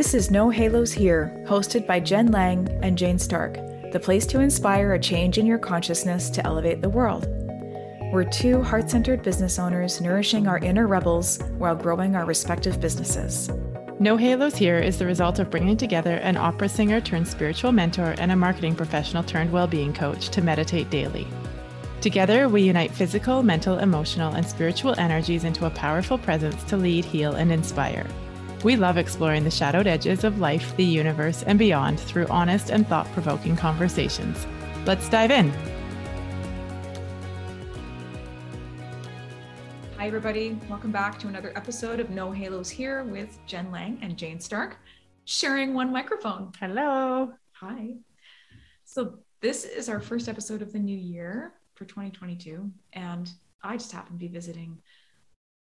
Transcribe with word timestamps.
This 0.00 0.14
is 0.14 0.30
No 0.30 0.48
Halos 0.48 0.92
Here, 0.92 1.44
hosted 1.46 1.86
by 1.86 2.00
Jen 2.00 2.32
Lang 2.32 2.66
and 2.82 2.96
Jane 2.96 3.18
Stark, 3.18 3.56
the 3.92 4.00
place 4.00 4.24
to 4.28 4.40
inspire 4.40 4.94
a 4.94 4.98
change 4.98 5.36
in 5.36 5.44
your 5.44 5.58
consciousness 5.58 6.30
to 6.30 6.46
elevate 6.46 6.80
the 6.80 6.88
world. 6.88 7.26
We're 8.10 8.24
two 8.24 8.62
heart 8.62 8.88
centered 8.88 9.22
business 9.22 9.58
owners 9.58 10.00
nourishing 10.00 10.46
our 10.46 10.56
inner 10.60 10.86
rebels 10.86 11.38
while 11.58 11.76
growing 11.76 12.16
our 12.16 12.24
respective 12.24 12.80
businesses. 12.80 13.50
No 13.98 14.16
Halos 14.16 14.56
Here 14.56 14.78
is 14.78 14.98
the 14.98 15.04
result 15.04 15.38
of 15.38 15.50
bringing 15.50 15.76
together 15.76 16.14
an 16.14 16.38
opera 16.38 16.70
singer 16.70 17.02
turned 17.02 17.28
spiritual 17.28 17.70
mentor 17.70 18.14
and 18.16 18.32
a 18.32 18.36
marketing 18.36 18.76
professional 18.76 19.22
turned 19.22 19.52
well 19.52 19.66
being 19.66 19.92
coach 19.92 20.30
to 20.30 20.40
meditate 20.40 20.88
daily. 20.88 21.26
Together, 22.00 22.48
we 22.48 22.62
unite 22.62 22.90
physical, 22.90 23.42
mental, 23.42 23.76
emotional, 23.80 24.32
and 24.34 24.46
spiritual 24.46 24.98
energies 24.98 25.44
into 25.44 25.66
a 25.66 25.70
powerful 25.70 26.16
presence 26.16 26.64
to 26.64 26.78
lead, 26.78 27.04
heal, 27.04 27.34
and 27.34 27.52
inspire. 27.52 28.06
We 28.62 28.76
love 28.76 28.98
exploring 28.98 29.44
the 29.44 29.50
shadowed 29.50 29.86
edges 29.86 30.22
of 30.22 30.38
life, 30.38 30.76
the 30.76 30.84
universe, 30.84 31.42
and 31.44 31.58
beyond 31.58 31.98
through 31.98 32.26
honest 32.26 32.68
and 32.68 32.86
thought 32.86 33.10
provoking 33.12 33.56
conversations. 33.56 34.46
Let's 34.84 35.08
dive 35.08 35.30
in. 35.30 35.50
Hi, 39.96 40.06
everybody. 40.06 40.58
Welcome 40.68 40.92
back 40.92 41.18
to 41.20 41.28
another 41.28 41.54
episode 41.56 42.00
of 42.00 42.10
No 42.10 42.32
Halos 42.32 42.68
Here 42.68 43.02
with 43.04 43.38
Jen 43.46 43.72
Lang 43.72 43.98
and 44.02 44.18
Jane 44.18 44.38
Stark, 44.38 44.76
sharing 45.24 45.72
one 45.72 45.90
microphone. 45.90 46.52
Hello. 46.60 47.32
Hi. 47.52 47.94
So, 48.84 49.20
this 49.40 49.64
is 49.64 49.88
our 49.88 50.00
first 50.00 50.28
episode 50.28 50.60
of 50.60 50.70
the 50.70 50.78
new 50.78 50.98
year 50.98 51.54
for 51.76 51.86
2022. 51.86 52.70
And 52.92 53.30
I 53.62 53.78
just 53.78 53.92
happen 53.92 54.12
to 54.12 54.18
be 54.18 54.28
visiting 54.28 54.76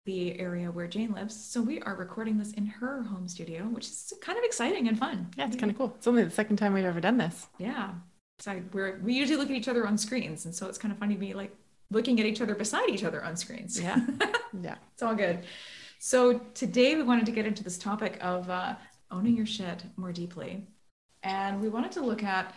the 0.04 0.38
area 0.38 0.70
where 0.70 0.86
Jane 0.86 1.12
lives. 1.12 1.34
So 1.34 1.62
we 1.62 1.80
are 1.80 1.94
recording 1.96 2.36
this 2.38 2.52
in 2.52 2.66
her 2.66 3.02
home 3.02 3.26
studio, 3.26 3.62
which 3.62 3.86
is 3.86 4.12
kind 4.20 4.36
of 4.38 4.44
exciting 4.44 4.88
and 4.88 4.98
fun. 4.98 5.30
Yeah, 5.36 5.46
it's 5.46 5.56
kind 5.56 5.70
of 5.70 5.78
cool. 5.78 5.94
It's 5.96 6.06
only 6.06 6.24
the 6.24 6.30
second 6.30 6.56
time 6.56 6.74
we've 6.74 6.84
ever 6.84 7.00
done 7.00 7.16
this. 7.16 7.46
Yeah. 7.58 7.92
So 8.38 8.60
we're 8.72 8.98
we 9.02 9.14
usually 9.14 9.38
look 9.38 9.50
at 9.50 9.56
each 9.56 9.68
other 9.68 9.86
on 9.86 9.96
screens. 9.96 10.44
And 10.44 10.54
so 10.54 10.66
it's 10.66 10.78
kind 10.78 10.92
of 10.92 10.98
funny 10.98 11.14
to 11.14 11.20
be 11.20 11.32
like 11.32 11.56
looking 11.90 12.20
at 12.20 12.26
each 12.26 12.40
other 12.40 12.54
beside 12.54 12.88
each 12.90 13.04
other 13.04 13.24
on 13.24 13.36
screens. 13.36 13.80
Yeah. 13.80 14.00
Yeah. 14.62 14.76
it's 14.92 15.02
all 15.02 15.16
good. 15.16 15.40
So 15.98 16.38
today 16.54 16.94
we 16.94 17.02
wanted 17.02 17.26
to 17.26 17.32
get 17.32 17.44
into 17.44 17.64
this 17.64 17.76
topic 17.76 18.18
of 18.20 18.48
uh, 18.48 18.76
owning 19.10 19.36
your 19.36 19.46
shit 19.46 19.82
more 19.96 20.12
deeply. 20.12 20.64
And 21.24 21.60
we 21.60 21.68
wanted 21.68 21.90
to 21.92 22.02
look 22.02 22.22
at 22.22 22.54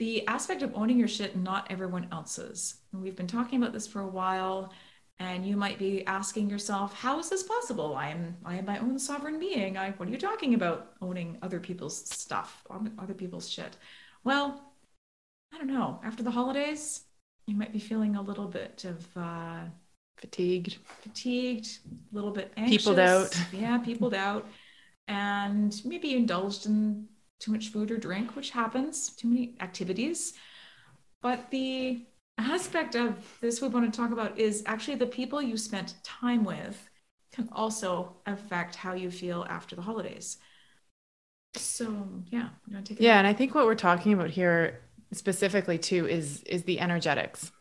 the 0.00 0.26
aspect 0.26 0.62
of 0.62 0.72
owning 0.74 0.98
your 0.98 1.06
shit, 1.06 1.36
not 1.36 1.70
everyone 1.70 2.08
else's. 2.10 2.76
And 2.92 3.02
we've 3.02 3.14
been 3.14 3.28
talking 3.28 3.62
about 3.62 3.72
this 3.72 3.86
for 3.86 4.00
a 4.00 4.06
while, 4.08 4.72
and 5.18 5.46
you 5.46 5.56
might 5.56 5.78
be 5.78 6.04
asking 6.06 6.50
yourself, 6.50 6.94
"How 6.94 7.18
is 7.18 7.28
this 7.28 7.42
possible? 7.42 7.94
I 7.94 8.08
am 8.08 8.36
I 8.44 8.56
am 8.56 8.66
my 8.66 8.78
own 8.78 8.98
sovereign 8.98 9.38
being. 9.38 9.76
I, 9.76 9.90
what 9.92 10.08
are 10.08 10.12
you 10.12 10.18
talking 10.18 10.54
about? 10.54 10.94
Owning 11.00 11.38
other 11.42 11.60
people's 11.60 12.08
stuff, 12.10 12.64
other 12.98 13.14
people's 13.14 13.48
shit?" 13.48 13.76
Well, 14.24 14.74
I 15.52 15.58
don't 15.58 15.68
know. 15.68 16.00
After 16.04 16.22
the 16.22 16.30
holidays, 16.30 17.04
you 17.46 17.56
might 17.56 17.72
be 17.72 17.78
feeling 17.78 18.16
a 18.16 18.22
little 18.22 18.46
bit 18.48 18.84
of 18.84 19.16
uh, 19.16 19.60
fatigued, 20.16 20.78
fatigued, 21.02 21.78
a 22.12 22.14
little 22.14 22.32
bit 22.32 22.52
anxious, 22.56 22.84
peopled 22.84 22.98
out. 22.98 23.38
Yeah, 23.52 23.78
peopled 23.78 24.14
out, 24.14 24.48
and 25.06 25.80
maybe 25.84 26.14
indulged 26.14 26.66
in 26.66 27.06
too 27.40 27.52
much 27.52 27.68
food 27.68 27.90
or 27.90 27.98
drink, 27.98 28.34
which 28.34 28.50
happens, 28.50 29.10
too 29.10 29.28
many 29.28 29.56
activities. 29.60 30.32
But 31.20 31.50
the 31.50 32.06
aspect 32.38 32.94
of 32.94 33.16
this 33.40 33.60
we 33.60 33.68
want 33.68 33.92
to 33.92 33.96
talk 33.96 34.10
about 34.10 34.38
is 34.38 34.62
actually 34.66 34.96
the 34.96 35.06
people 35.06 35.40
you 35.40 35.56
spent 35.56 35.94
time 36.02 36.44
with 36.44 36.90
can 37.32 37.48
also 37.52 38.16
affect 38.26 38.76
how 38.76 38.94
you 38.94 39.10
feel 39.10 39.44
after 39.48 39.74
the 39.76 39.82
holidays. 39.82 40.38
So 41.56 42.08
yeah, 42.30 42.48
yeah, 42.98 43.18
and 43.18 43.26
I 43.26 43.32
think 43.32 43.54
what 43.54 43.66
we're 43.66 43.74
talking 43.74 44.12
about 44.12 44.30
here 44.30 44.80
specifically 45.12 45.78
too 45.78 46.06
is 46.06 46.42
is 46.44 46.64
the 46.64 46.80
energetics, 46.80 47.52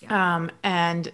yeah. 0.00 0.36
um, 0.36 0.50
and 0.62 1.12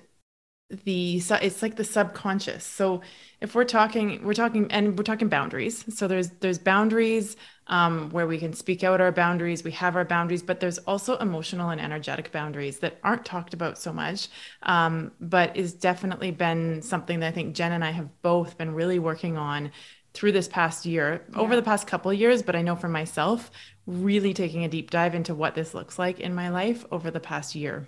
the 0.84 1.22
it's 1.42 1.62
like 1.62 1.76
the 1.76 1.84
subconscious 1.84 2.64
so 2.64 3.02
if 3.40 3.54
we're 3.54 3.64
talking 3.64 4.24
we're 4.24 4.34
talking 4.34 4.70
and 4.72 4.98
we're 4.98 5.04
talking 5.04 5.28
boundaries 5.28 5.84
so 5.94 6.08
there's 6.08 6.30
there's 6.40 6.58
boundaries 6.58 7.36
um, 7.66 8.10
where 8.10 8.26
we 8.26 8.38
can 8.38 8.52
speak 8.52 8.84
out 8.84 9.00
our 9.00 9.12
boundaries 9.12 9.64
we 9.64 9.70
have 9.70 9.96
our 9.96 10.04
boundaries 10.04 10.42
but 10.42 10.60
there's 10.60 10.78
also 10.78 11.16
emotional 11.18 11.70
and 11.70 11.80
energetic 11.80 12.30
boundaries 12.32 12.78
that 12.78 12.98
aren't 13.02 13.24
talked 13.24 13.54
about 13.54 13.78
so 13.78 13.92
much 13.92 14.28
um, 14.62 15.12
but 15.20 15.56
is 15.56 15.72
definitely 15.72 16.30
been 16.30 16.82
something 16.82 17.20
that 17.20 17.28
i 17.28 17.30
think 17.30 17.54
jen 17.54 17.72
and 17.72 17.84
i 17.84 17.90
have 17.90 18.08
both 18.22 18.58
been 18.58 18.74
really 18.74 18.98
working 18.98 19.36
on 19.36 19.70
through 20.12 20.32
this 20.32 20.48
past 20.48 20.86
year 20.86 21.24
yeah. 21.32 21.38
over 21.38 21.56
the 21.56 21.62
past 21.62 21.86
couple 21.86 22.10
of 22.10 22.18
years 22.18 22.42
but 22.42 22.56
i 22.56 22.62
know 22.62 22.76
for 22.76 22.88
myself 22.88 23.50
really 23.86 24.32
taking 24.32 24.64
a 24.64 24.68
deep 24.68 24.90
dive 24.90 25.14
into 25.14 25.34
what 25.34 25.54
this 25.54 25.74
looks 25.74 25.98
like 25.98 26.20
in 26.20 26.34
my 26.34 26.48
life 26.48 26.84
over 26.90 27.10
the 27.10 27.20
past 27.20 27.54
year 27.54 27.86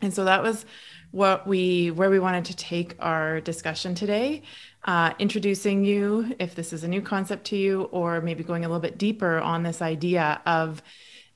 and 0.00 0.12
so 0.12 0.24
that 0.24 0.42
was 0.42 0.64
what 1.10 1.46
we 1.46 1.90
where 1.92 2.10
we 2.10 2.18
wanted 2.18 2.44
to 2.46 2.56
take 2.56 2.96
our 2.98 3.40
discussion 3.40 3.94
today 3.94 4.42
uh, 4.84 5.14
introducing 5.18 5.84
you 5.84 6.34
if 6.38 6.54
this 6.54 6.72
is 6.72 6.84
a 6.84 6.88
new 6.88 7.00
concept 7.00 7.46
to 7.46 7.56
you 7.56 7.82
or 7.84 8.20
maybe 8.20 8.44
going 8.44 8.64
a 8.64 8.68
little 8.68 8.80
bit 8.80 8.98
deeper 8.98 9.38
on 9.38 9.62
this 9.62 9.80
idea 9.80 10.40
of 10.46 10.82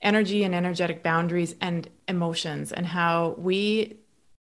energy 0.02 0.44
and 0.44 0.54
energetic 0.54 1.02
boundaries 1.02 1.54
and 1.60 1.88
emotions 2.06 2.72
and 2.72 2.86
how 2.86 3.34
we 3.38 3.98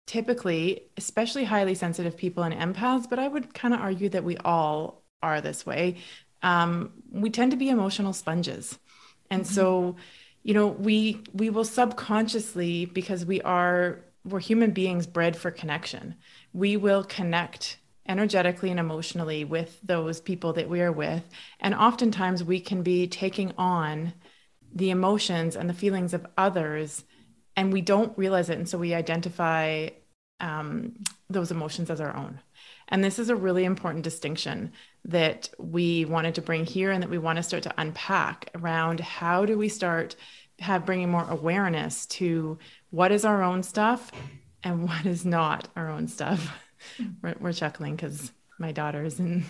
typically 0.08 0.84
especially 0.97 1.44
highly 1.44 1.75
sensitive 1.75 2.18
people 2.18 2.44
and 2.44 2.53
empaths 2.53 3.09
but 3.09 3.19
i 3.19 3.28
would 3.28 3.53
kind 3.53 3.74
of 3.74 3.80
argue 3.80 4.09
that 4.09 4.24
we 4.24 4.36
all 4.38 5.03
are 5.22 5.40
this 5.41 5.66
way 5.66 5.96
um, 6.41 6.91
we 7.09 7.30
tend 7.30 7.52
to 7.52 7.58
be 7.58 7.70
emotional 7.70 8.12
sponges 8.12 8.78
and 9.30 9.44
mm-hmm. 9.44 9.53
so 9.53 9.96
you 10.41 10.53
know 10.53 10.68
we 10.68 11.22
we 11.34 11.50
will 11.50 11.64
subconsciously 11.64 12.85
because 12.85 13.25
we 13.25 13.41
are 13.41 14.03
we're 14.25 14.40
human 14.40 14.72
beings 14.72 15.06
bred 15.08 15.35
for 15.35 15.52
connection. 15.52 16.16
We 16.53 16.78
will 16.78 17.03
connect 17.03 17.78
energetically 18.08 18.69
and 18.69 18.80
emotionally 18.80 19.44
with 19.46 19.80
those 19.84 20.19
people 20.19 20.53
that 20.53 20.69
we 20.69 20.81
are 20.81 20.91
with. 20.91 21.24
And 21.59 21.74
oftentimes 21.74 22.44
we 22.44 22.59
can 22.59 22.84
be 22.84 23.08
taking 23.08 23.53
on 23.58 24.14
the 24.74 24.90
emotions 24.90 25.56
and 25.56 25.69
the 25.69 25.74
feelings 25.74 26.14
of 26.14 26.25
others, 26.38 27.03
and 27.56 27.72
we 27.72 27.81
don't 27.81 28.18
realize 28.18 28.50
it. 28.50 28.58
And 28.58 28.68
so 28.68 28.78
we 28.78 28.94
identify 28.94 29.90
um, 30.40 30.94
those 31.30 31.52
emotions 31.52 31.90
as 31.90 32.02
our 32.02 32.16
own. 32.16 32.40
And 32.90 33.03
this 33.03 33.19
is 33.19 33.30
a 33.30 33.36
really 33.36 33.64
important 33.64 34.03
distinction 34.03 34.74
that 35.06 35.50
we 35.58 36.06
wanted 36.06 36.35
to 36.35 36.41
bring 36.41 36.66
here 36.66 36.91
and 36.91 37.02
that 37.02 37.09
we 37.09 37.18
want 37.18 37.38
to 37.38 37.44
start 37.44 37.64
to 37.64 37.74
unpack 37.78 38.50
around 38.56 39.00
how 39.00 39.46
do 39.46 39.58
we 39.58 39.70
start 39.70 40.16
have 40.59 40.85
bringing 40.85 41.09
more 41.09 41.28
awareness 41.30 42.06
to 42.06 42.58
what 42.90 43.12
is 43.12 43.25
our 43.25 43.44
own 43.44 43.64
stuff 43.64 44.12
and 44.64 44.84
what 44.88 45.06
is 45.06 45.25
not 45.25 45.68
our 45.75 45.90
own 45.90 46.08
stuff. 46.08 46.53
we're, 47.21 47.35
we're 47.39 47.53
chuckling 47.53 47.95
because 47.95 48.31
my 48.59 48.71
daughter 48.71 49.03
is 49.03 49.19
in 49.19 49.44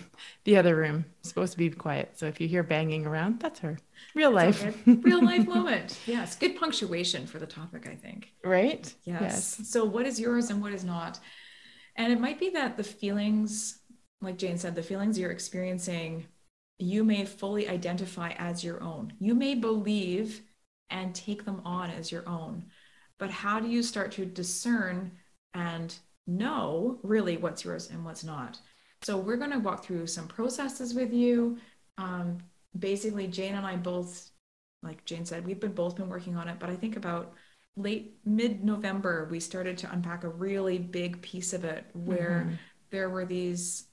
the 0.44 0.56
other 0.56 0.76
room, 0.76 1.04
supposed 1.22 1.52
to 1.52 1.58
be 1.58 1.70
quiet. 1.70 2.18
So 2.18 2.26
if 2.26 2.40
you 2.40 2.48
hear 2.48 2.62
banging 2.62 3.06
around, 3.06 3.40
that's 3.40 3.60
her. 3.60 3.78
Real 4.14 4.30
life. 4.30 4.66
Real 4.86 5.24
life 5.24 5.46
moment. 5.46 5.98
Yes. 6.06 6.36
Good 6.36 6.56
punctuation 6.56 7.26
for 7.26 7.38
the 7.38 7.46
topic, 7.46 7.86
I 7.86 7.94
think. 7.94 8.32
Right? 8.42 8.92
Yes. 9.04 9.20
yes. 9.58 9.68
So 9.68 9.84
what 9.84 10.06
is 10.06 10.18
yours 10.18 10.50
and 10.50 10.62
what 10.62 10.72
is 10.72 10.84
not? 10.84 11.20
And 11.96 12.12
it 12.12 12.20
might 12.20 12.40
be 12.40 12.50
that 12.50 12.76
the 12.76 12.84
feelings, 12.84 13.78
like 14.20 14.38
Jane 14.38 14.58
said, 14.58 14.74
the 14.74 14.82
feelings 14.82 15.18
you're 15.18 15.30
experiencing, 15.30 16.26
you 16.78 17.04
may 17.04 17.24
fully 17.24 17.68
identify 17.68 18.30
as 18.30 18.64
your 18.64 18.82
own. 18.82 19.12
You 19.20 19.34
may 19.34 19.54
believe 19.54 20.42
and 20.90 21.14
take 21.14 21.44
them 21.44 21.62
on 21.64 21.90
as 21.90 22.10
your 22.10 22.28
own. 22.28 22.66
But 23.18 23.30
how 23.30 23.60
do 23.60 23.68
you 23.68 23.82
start 23.82 24.12
to 24.12 24.26
discern 24.26 25.12
and 25.54 25.94
know 26.26 26.98
really 27.02 27.36
what's 27.36 27.64
yours 27.64 27.90
and 27.90 28.04
what's 28.04 28.24
not? 28.24 28.58
So 29.02 29.18
we're 29.18 29.36
going 29.36 29.50
to 29.50 29.58
walk 29.58 29.84
through 29.84 30.06
some 30.06 30.26
processes 30.26 30.94
with 30.94 31.12
you. 31.12 31.58
Um, 31.98 32.38
basically, 32.78 33.26
Jane 33.26 33.54
and 33.54 33.66
I 33.66 33.76
both, 33.76 34.30
like 34.82 35.04
Jane 35.04 35.24
said, 35.26 35.46
we've 35.46 35.60
been 35.60 35.72
both 35.72 35.96
been 35.96 36.08
working 36.08 36.36
on 36.36 36.48
it. 36.48 36.58
But 36.58 36.70
I 36.70 36.76
think 36.76 36.96
about 36.96 37.34
late 37.76 38.16
mid 38.24 38.64
November, 38.64 39.28
we 39.30 39.40
started 39.40 39.76
to 39.78 39.92
unpack 39.92 40.24
a 40.24 40.28
really 40.28 40.78
big 40.78 41.20
piece 41.20 41.52
of 41.52 41.64
it 41.64 41.84
where 41.92 42.44
mm-hmm. 42.46 42.54
there 42.90 43.10
were 43.10 43.26
these. 43.26 43.84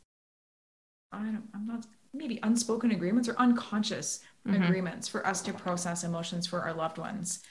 I 1.11 1.19
don't, 1.19 1.43
I'm 1.53 1.67
not 1.67 1.85
maybe 2.13 2.39
unspoken 2.43 2.91
agreements 2.91 3.27
or 3.27 3.35
unconscious 3.37 4.21
mm-hmm. 4.47 4.63
agreements 4.63 5.07
for 5.07 5.25
us 5.25 5.41
to 5.41 5.53
process 5.53 6.03
emotions 6.03 6.47
for 6.47 6.61
our 6.61 6.73
loved 6.73 6.97
ones. 6.97 7.41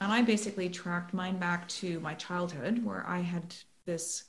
And 0.00 0.12
I 0.12 0.22
basically 0.22 0.68
tracked 0.68 1.12
mine 1.12 1.38
back 1.38 1.68
to 1.68 2.00
my 2.00 2.14
childhood 2.14 2.84
where 2.84 3.04
I 3.06 3.18
had 3.18 3.54
this 3.84 4.24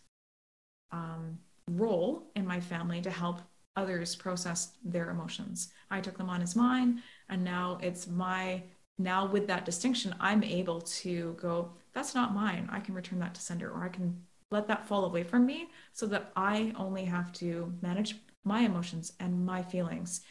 um, 0.91 1.39
role 1.67 2.31
in 2.35 2.45
my 2.45 2.59
family 2.59 3.01
to 3.01 3.11
help 3.11 3.41
others 3.75 4.15
process 4.15 4.73
their 4.83 5.09
emotions. 5.09 5.71
I 5.89 6.01
took 6.01 6.17
them 6.17 6.29
on 6.29 6.41
as 6.41 6.55
mine. 6.55 7.01
And 7.29 7.43
now 7.43 7.79
it's 7.81 8.07
my, 8.07 8.63
now 8.97 9.25
with 9.25 9.47
that 9.47 9.65
distinction, 9.65 10.13
I'm 10.19 10.43
able 10.43 10.81
to 10.81 11.37
go, 11.39 11.71
that's 11.93 12.13
not 12.13 12.33
mine. 12.35 12.67
I 12.71 12.79
can 12.79 12.95
return 12.95 13.19
that 13.19 13.33
to 13.35 13.41
sender 13.41 13.69
or 13.71 13.83
I 13.83 13.89
can 13.89 14.21
let 14.49 14.67
that 14.67 14.85
fall 14.85 15.05
away 15.05 15.23
from 15.23 15.45
me 15.45 15.69
so 15.93 16.05
that 16.07 16.31
I 16.35 16.73
only 16.75 17.05
have 17.05 17.31
to 17.33 17.73
manage 17.81 18.15
my 18.43 18.61
emotions 18.61 19.13
and 19.19 19.45
my 19.45 19.61
feelings 19.61 20.21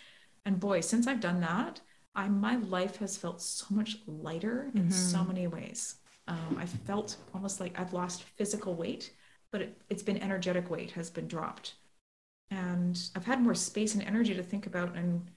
And 0.44 0.58
boy, 0.58 0.80
since 0.80 1.06
I've 1.06 1.20
done 1.20 1.40
that, 1.40 1.80
I 2.14 2.28
my 2.28 2.56
life 2.56 2.96
has 2.96 3.16
felt 3.16 3.40
so 3.40 3.66
much 3.70 3.98
lighter 4.06 4.70
in 4.74 4.82
mm-hmm. 4.82 4.90
so 4.90 5.24
many 5.24 5.46
ways. 5.46 5.96
Um, 6.30 6.58
I 6.58 6.66
felt 6.66 7.16
almost 7.34 7.60
like 7.60 7.78
I've 7.78 7.92
lost 7.92 8.22
physical 8.22 8.74
weight, 8.74 9.12
but 9.50 9.62
it, 9.62 9.82
it's 9.88 10.02
been 10.02 10.18
energetic 10.18 10.70
weight 10.70 10.92
has 10.92 11.10
been 11.10 11.26
dropped, 11.26 11.74
and 12.50 13.00
I've 13.16 13.26
had 13.26 13.42
more 13.42 13.54
space 13.54 13.94
and 13.94 14.02
energy 14.02 14.34
to 14.34 14.42
think 14.42 14.66
about 14.66 14.96
and 14.96 15.28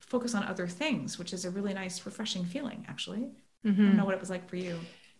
focus 0.00 0.34
on 0.34 0.44
other 0.44 0.66
things, 0.66 1.18
which 1.18 1.32
is 1.32 1.44
a 1.44 1.50
really 1.50 1.74
nice, 1.74 2.04
refreshing 2.04 2.44
feeling. 2.44 2.84
Actually, 2.88 3.30
mm-hmm. 3.64 3.68
I 3.68 3.72
don't 3.72 3.76
know 3.76 3.90
mm-hmm. 3.92 4.06
what 4.06 4.14
it 4.14 4.20
was 4.20 4.30
like 4.30 4.48
for 4.48 4.56
you. 4.56 4.78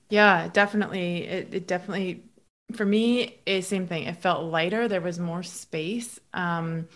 Yeah, 0.08 0.48
definitely. 0.52 1.24
It, 1.24 1.54
it 1.54 1.66
definitely 1.68 2.24
for 2.74 2.84
me, 2.84 3.40
it 3.46 3.62
same 3.62 3.86
thing. 3.86 4.04
It 4.04 4.16
felt 4.16 4.44
lighter. 4.44 4.88
There 4.88 5.00
was 5.00 5.18
more 5.18 5.42
space, 5.42 6.18
um, 6.32 6.88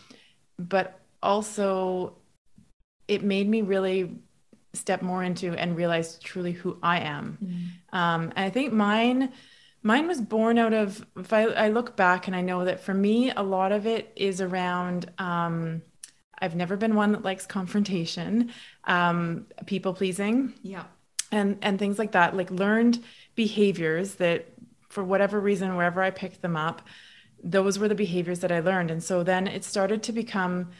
but 0.59 1.01
also 1.23 2.17
it 3.09 3.23
made 3.23 3.49
me 3.49 3.63
really 3.63 4.19
step 4.75 5.03
more 5.03 5.23
into 5.23 5.53
and 5.53 5.77
realize 5.77 6.19
truly 6.19 6.53
who 6.53 6.79
I 6.83 7.01
am. 7.01 7.39
Mm. 7.43 7.99
Um, 7.99 8.23
and 8.37 8.45
I 8.45 8.51
think 8.51 8.73
mine, 8.73 9.33
mine 9.83 10.07
was 10.07 10.21
born 10.21 10.59
out 10.59 10.73
of. 10.73 11.05
If 11.17 11.33
I, 11.33 11.45
I, 11.45 11.69
look 11.69 11.97
back 11.97 12.27
and 12.27 12.37
I 12.37 12.41
know 12.41 12.65
that 12.65 12.81
for 12.81 12.95
me, 12.95 13.31
a 13.31 13.43
lot 13.43 13.73
of 13.73 13.87
it 13.87 14.13
is 14.17 14.41
around. 14.41 15.11
Um, 15.19 15.83
I've 16.39 16.57
never 16.57 16.77
been 16.77 16.95
one 16.95 17.13
that 17.13 17.23
likes 17.23 17.47
confrontation, 17.47 18.53
um, 18.85 19.47
people 19.67 19.95
pleasing, 19.95 20.55
yeah, 20.63 20.85
and 21.31 21.59
and 21.63 21.79
things 21.79 21.99
like 21.99 22.13
that. 22.13 22.37
Like 22.37 22.51
learned 22.51 23.03
behaviors 23.35 24.17
that, 24.17 24.47
for 24.89 25.05
whatever 25.05 25.41
reason, 25.41 25.77
wherever 25.77 26.03
I 26.03 26.11
picked 26.11 26.43
them 26.43 26.57
up, 26.57 26.83
those 27.45 27.79
were 27.79 27.89
the 27.89 27.95
behaviors 27.95 28.41
that 28.41 28.51
I 28.51 28.61
learned. 28.61 28.91
And 28.91 29.03
so 29.03 29.23
then 29.23 29.47
it 29.47 29.65
started 29.65 30.03
to 30.05 30.13
become 30.13 30.71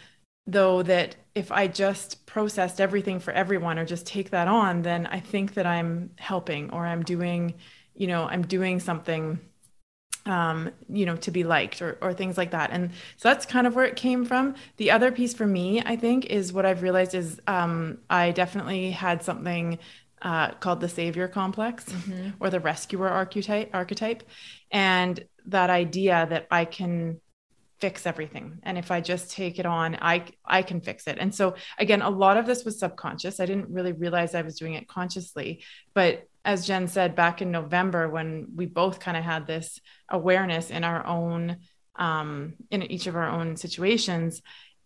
though 0.47 0.83
that 0.83 1.17
if 1.35 1.51
I 1.51 1.67
just 1.67 2.27
processed 2.27 2.81
everything 2.81 3.19
for 3.19 3.33
everyone 3.33 3.79
or 3.79 3.85
just 3.85 4.07
take 4.07 4.31
that 4.31 4.49
on, 4.49 4.83
then 4.83 5.07
I 5.07 5.21
think 5.21 5.55
that 5.55 5.67
I'm 5.67 6.11
helping 6.17 6.71
or 6.71 6.87
I'm 6.87 7.03
doing, 7.03 7.55
you 7.95 8.07
know, 8.07 8.27
I'm 8.27 8.43
doing 8.43 8.79
something 8.81 9.41
um, 10.27 10.71
you 10.89 11.05
know, 11.05 11.17
to 11.17 11.31
be 11.31 11.45
liked 11.45 11.83
or, 11.83 11.99
or 12.01 12.15
things 12.15 12.39
like 12.39 12.53
that. 12.53 12.71
And 12.71 12.91
so 13.17 13.29
that's 13.29 13.45
kind 13.45 13.67
of 13.67 13.75
where 13.75 13.85
it 13.85 13.97
came 13.97 14.25
from. 14.25 14.55
The 14.79 14.91
other 14.91 15.13
piece 15.13 15.35
for 15.35 15.47
me, 15.47 15.83
I 15.85 15.97
think, 15.97 16.27
is 16.27 16.53
what 16.53 16.65
I've 16.65 16.83
realized 16.83 17.15
is 17.15 17.41
um, 17.47 17.99
I 18.09 18.31
definitely 18.31 18.91
had 18.91 19.23
something 19.23 19.79
uh, 20.23 20.53
called 20.53 20.81
the 20.81 20.89
savior 20.89 21.29
complex 21.29 21.85
mm-hmm. 21.85 22.31
or 22.41 22.49
the 22.49 22.61
rescuer 22.61 23.09
archetype, 23.09 23.71
archetype. 23.75 24.23
And 24.71 25.23
that 25.47 25.69
idea 25.69 26.27
that 26.31 26.47
I 26.51 26.65
can 26.65 27.21
fix 27.81 28.07
everything. 28.07 28.59
And 28.63 28.79
if 28.79 28.91
i 28.91 29.01
just 29.01 29.31
take 29.31 29.59
it 29.59 29.67
on 29.67 29.97
i 30.01 30.25
i 30.45 30.63
can 30.63 30.81
fix 30.81 31.07
it. 31.07 31.19
And 31.19 31.35
so 31.35 31.55
again 31.79 32.03
a 32.03 32.11
lot 32.11 32.37
of 32.37 32.47
this 32.47 32.65
was 32.65 32.79
subconscious. 32.79 33.41
I 33.41 33.47
didn't 33.47 33.71
really 33.71 33.93
realize 33.93 34.35
i 34.35 34.43
was 34.43 34.59
doing 34.59 34.75
it 34.75 34.89
consciously. 34.89 35.63
But 35.93 36.29
as 36.45 36.67
jen 36.67 36.89
said 36.89 37.15
back 37.15 37.41
in 37.41 37.51
november 37.51 38.09
when 38.09 38.49
we 38.55 38.67
both 38.67 39.01
kind 39.01 39.17
of 39.17 39.25
had 39.25 39.47
this 39.47 39.81
awareness 40.11 40.71
in 40.71 40.85
our 40.85 41.07
own 41.07 41.57
um, 41.97 42.55
in 42.71 42.83
each 42.83 43.07
of 43.07 43.17
our 43.17 43.29
own 43.29 43.57
situations 43.57 44.43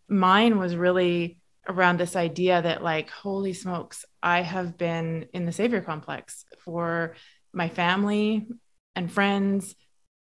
mine 0.08 0.58
was 0.58 0.76
really 0.76 1.38
around 1.68 1.98
this 1.98 2.16
idea 2.16 2.62
that 2.62 2.82
like 2.82 3.10
holy 3.10 3.52
smokes 3.52 4.04
i 4.22 4.42
have 4.42 4.78
been 4.78 5.26
in 5.32 5.46
the 5.46 5.52
savior 5.52 5.80
complex 5.80 6.44
for 6.64 7.14
my 7.52 7.68
family 7.68 8.46
and 8.94 9.10
friends 9.10 9.74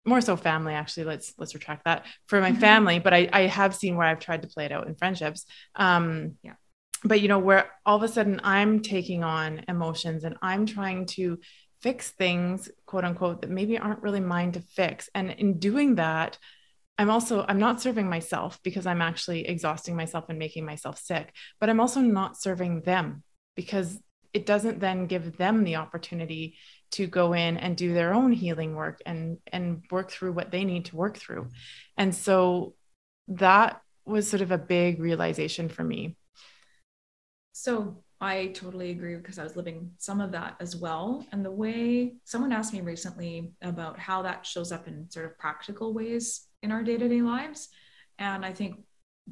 more 0.08 0.20
so 0.20 0.36
family 0.36 0.74
actually. 0.74 1.04
Let's 1.04 1.34
let's 1.38 1.54
retract 1.54 1.84
that 1.84 2.06
for 2.26 2.40
my 2.40 2.50
mm-hmm. 2.50 2.60
family 2.60 2.98
but 2.98 3.14
I, 3.14 3.28
I 3.32 3.40
have 3.42 3.74
seen 3.74 3.96
where 3.96 4.06
i've 4.06 4.20
tried 4.20 4.42
to 4.42 4.48
play 4.48 4.64
it 4.64 4.72
out 4.72 4.86
in 4.86 4.94
friendships. 4.94 5.44
Um 5.74 6.36
yeah. 6.42 6.54
but 7.04 7.20
you 7.20 7.28
know 7.28 7.38
where 7.38 7.70
all 7.86 7.96
of 7.96 8.02
a 8.02 8.08
sudden 8.08 8.40
i'm 8.44 8.80
taking 8.80 9.22
on 9.24 9.64
emotions 9.68 10.24
and 10.24 10.36
i'm 10.42 10.66
trying 10.66 11.06
to 11.06 11.38
fix 11.82 12.10
things 12.10 12.68
quote 12.86 13.04
unquote 13.04 13.42
that 13.42 13.50
maybe 13.50 13.78
aren't 13.78 14.02
really 14.02 14.20
mine 14.20 14.52
to 14.52 14.60
fix. 14.60 15.08
And 15.14 15.30
in 15.30 15.58
doing 15.58 15.96
that 15.96 16.38
i'm 16.98 17.10
also 17.10 17.44
i'm 17.48 17.60
not 17.60 17.80
serving 17.80 18.08
myself 18.08 18.58
because 18.62 18.86
i'm 18.86 19.02
actually 19.02 19.46
exhausting 19.46 19.96
myself 19.96 20.24
and 20.28 20.38
making 20.38 20.64
myself 20.64 20.98
sick 20.98 21.32
but 21.60 21.70
i'm 21.70 21.80
also 21.80 22.00
not 22.00 22.40
serving 22.40 22.80
them 22.82 23.22
because 23.54 23.98
it 24.34 24.46
doesn't 24.46 24.80
then 24.80 25.06
give 25.06 25.36
them 25.36 25.64
the 25.64 25.76
opportunity 25.76 26.56
to 26.92 27.06
go 27.06 27.32
in 27.32 27.56
and 27.56 27.76
do 27.76 27.92
their 27.92 28.14
own 28.14 28.32
healing 28.32 28.74
work 28.74 29.00
and 29.04 29.38
and 29.52 29.82
work 29.90 30.10
through 30.10 30.32
what 30.32 30.50
they 30.50 30.64
need 30.64 30.86
to 30.86 30.96
work 30.96 31.16
through. 31.16 31.48
And 31.96 32.14
so 32.14 32.74
that 33.28 33.82
was 34.04 34.28
sort 34.28 34.42
of 34.42 34.50
a 34.50 34.58
big 34.58 35.00
realization 35.00 35.68
for 35.68 35.84
me. 35.84 36.16
So 37.52 38.02
i 38.20 38.48
totally 38.48 38.90
agree 38.90 39.14
because 39.14 39.38
i 39.38 39.44
was 39.44 39.54
living 39.54 39.92
some 39.98 40.20
of 40.20 40.32
that 40.32 40.56
as 40.60 40.74
well. 40.74 41.24
And 41.30 41.44
the 41.44 41.50
way 41.50 42.14
someone 42.24 42.52
asked 42.52 42.72
me 42.72 42.80
recently 42.80 43.52
about 43.62 43.98
how 43.98 44.22
that 44.22 44.44
shows 44.44 44.72
up 44.72 44.88
in 44.88 45.10
sort 45.10 45.26
of 45.26 45.38
practical 45.38 45.94
ways 45.94 46.46
in 46.62 46.72
our 46.72 46.82
day-to-day 46.82 47.22
lives. 47.22 47.68
And 48.18 48.44
i 48.44 48.52
think 48.52 48.80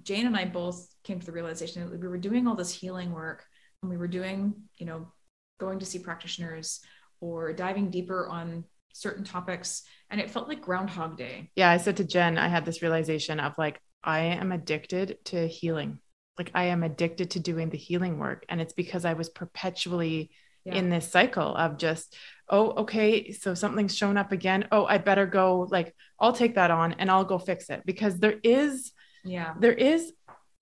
jane 0.02 0.26
and 0.26 0.37
i 0.37 0.44
both 0.44 0.87
came 1.05 1.19
to 1.19 1.26
the 1.26 1.32
realization 1.32 1.82
that 1.82 2.00
we 2.00 2.09
were 2.09 2.19
doing 2.19 2.47
all 2.47 2.55
this 2.55 2.73
healing 2.73 3.12
work 3.12 3.44
and 3.82 3.91
we 3.91 3.97
were 3.97 4.09
doing 4.09 4.55
you 4.76 4.87
know 4.87 5.11
going 5.59 5.79
to 5.79 5.87
see 5.87 5.99
practitioners 5.99 6.81
or 7.21 7.53
diving 7.53 7.91
deeper 7.91 8.29
on 8.29 8.65
certain 8.93 9.25
topics 9.25 9.83
and 10.11 10.21
it 10.21 10.31
felt 10.31 10.49
like 10.49 10.63
groundhog 10.63 11.17
day. 11.17 11.51
Yeah 11.55 11.71
i 11.71 11.77
said 11.77 11.97
to 11.99 12.05
jen 12.05 12.39
i 12.39 12.49
had 12.49 12.65
this 12.65 12.83
realization 12.83 13.41
of 13.41 13.53
like 13.59 13.81
i 14.03 14.21
am 14.21 14.53
addicted 14.53 15.19
to 15.27 15.47
healing. 15.47 15.99
Like 16.39 16.51
i 16.55 16.65
am 16.65 16.83
addicted 16.83 17.33
to 17.33 17.41
doing 17.41 17.71
the 17.71 17.79
healing 17.79 18.19
work 18.19 18.45
and 18.49 18.61
it's 18.61 18.73
because 18.73 19.05
i 19.05 19.13
was 19.13 19.29
perpetually 19.29 20.31
yeah. 20.65 20.75
in 20.75 20.91
this 20.91 21.11
cycle 21.11 21.55
of 21.55 21.79
just 21.79 22.17
oh 22.49 22.71
okay 22.71 23.33
so 23.33 23.55
something's 23.55 23.97
shown 23.97 24.17
up 24.17 24.33
again. 24.33 24.67
Oh 24.73 24.87
i 24.87 24.99
better 24.99 25.27
go 25.27 25.69
like 25.71 25.95
i'll 26.19 26.33
take 26.33 26.55
that 26.55 26.71
on 26.71 26.95
and 26.95 27.11
i'll 27.11 27.25
go 27.25 27.39
fix 27.39 27.71
it. 27.71 27.83
Because 27.85 28.19
there 28.19 28.39
is 28.43 28.93
yeah. 29.25 29.55
there 29.61 29.73
is 29.73 30.12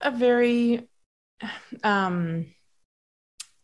a 0.01 0.11
very 0.11 0.89
um 1.83 2.47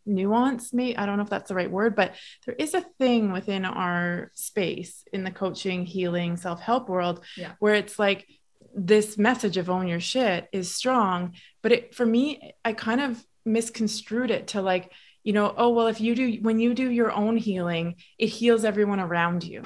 nuance 0.06 0.72
me 0.72 0.96
i 0.96 1.06
don't 1.06 1.16
know 1.16 1.22
if 1.22 1.30
that's 1.30 1.48
the 1.48 1.54
right 1.54 1.70
word 1.70 1.94
but 1.94 2.14
there 2.46 2.54
is 2.58 2.74
a 2.74 2.84
thing 2.98 3.32
within 3.32 3.64
our 3.64 4.30
space 4.34 5.04
in 5.12 5.24
the 5.24 5.30
coaching 5.30 5.84
healing 5.84 6.36
self-help 6.36 6.88
world 6.88 7.24
yeah. 7.36 7.52
where 7.58 7.74
it's 7.74 7.98
like 7.98 8.26
this 8.74 9.18
message 9.18 9.56
of 9.56 9.68
own 9.68 9.88
your 9.88 10.00
shit 10.00 10.48
is 10.52 10.74
strong 10.74 11.34
but 11.62 11.72
it 11.72 11.94
for 11.94 12.06
me 12.06 12.54
i 12.64 12.72
kind 12.72 13.00
of 13.00 13.24
misconstrued 13.44 14.30
it 14.30 14.48
to 14.48 14.62
like 14.62 14.92
you 15.22 15.32
know 15.32 15.52
oh 15.56 15.70
well 15.70 15.86
if 15.86 16.00
you 16.00 16.14
do 16.14 16.38
when 16.42 16.58
you 16.58 16.74
do 16.74 16.90
your 16.90 17.12
own 17.12 17.36
healing 17.36 17.96
it 18.18 18.26
heals 18.26 18.64
everyone 18.64 19.00
around 19.00 19.44
you 19.44 19.62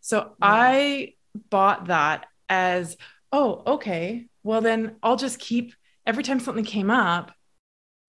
so 0.00 0.18
yeah. 0.18 0.30
i 0.40 1.12
bought 1.50 1.86
that 1.86 2.26
as 2.48 2.96
oh 3.32 3.62
okay 3.66 4.26
well 4.42 4.60
then 4.60 4.96
i'll 5.02 5.16
just 5.16 5.38
keep 5.38 5.74
every 6.06 6.22
time 6.22 6.40
something 6.40 6.64
came 6.64 6.90
up 6.90 7.32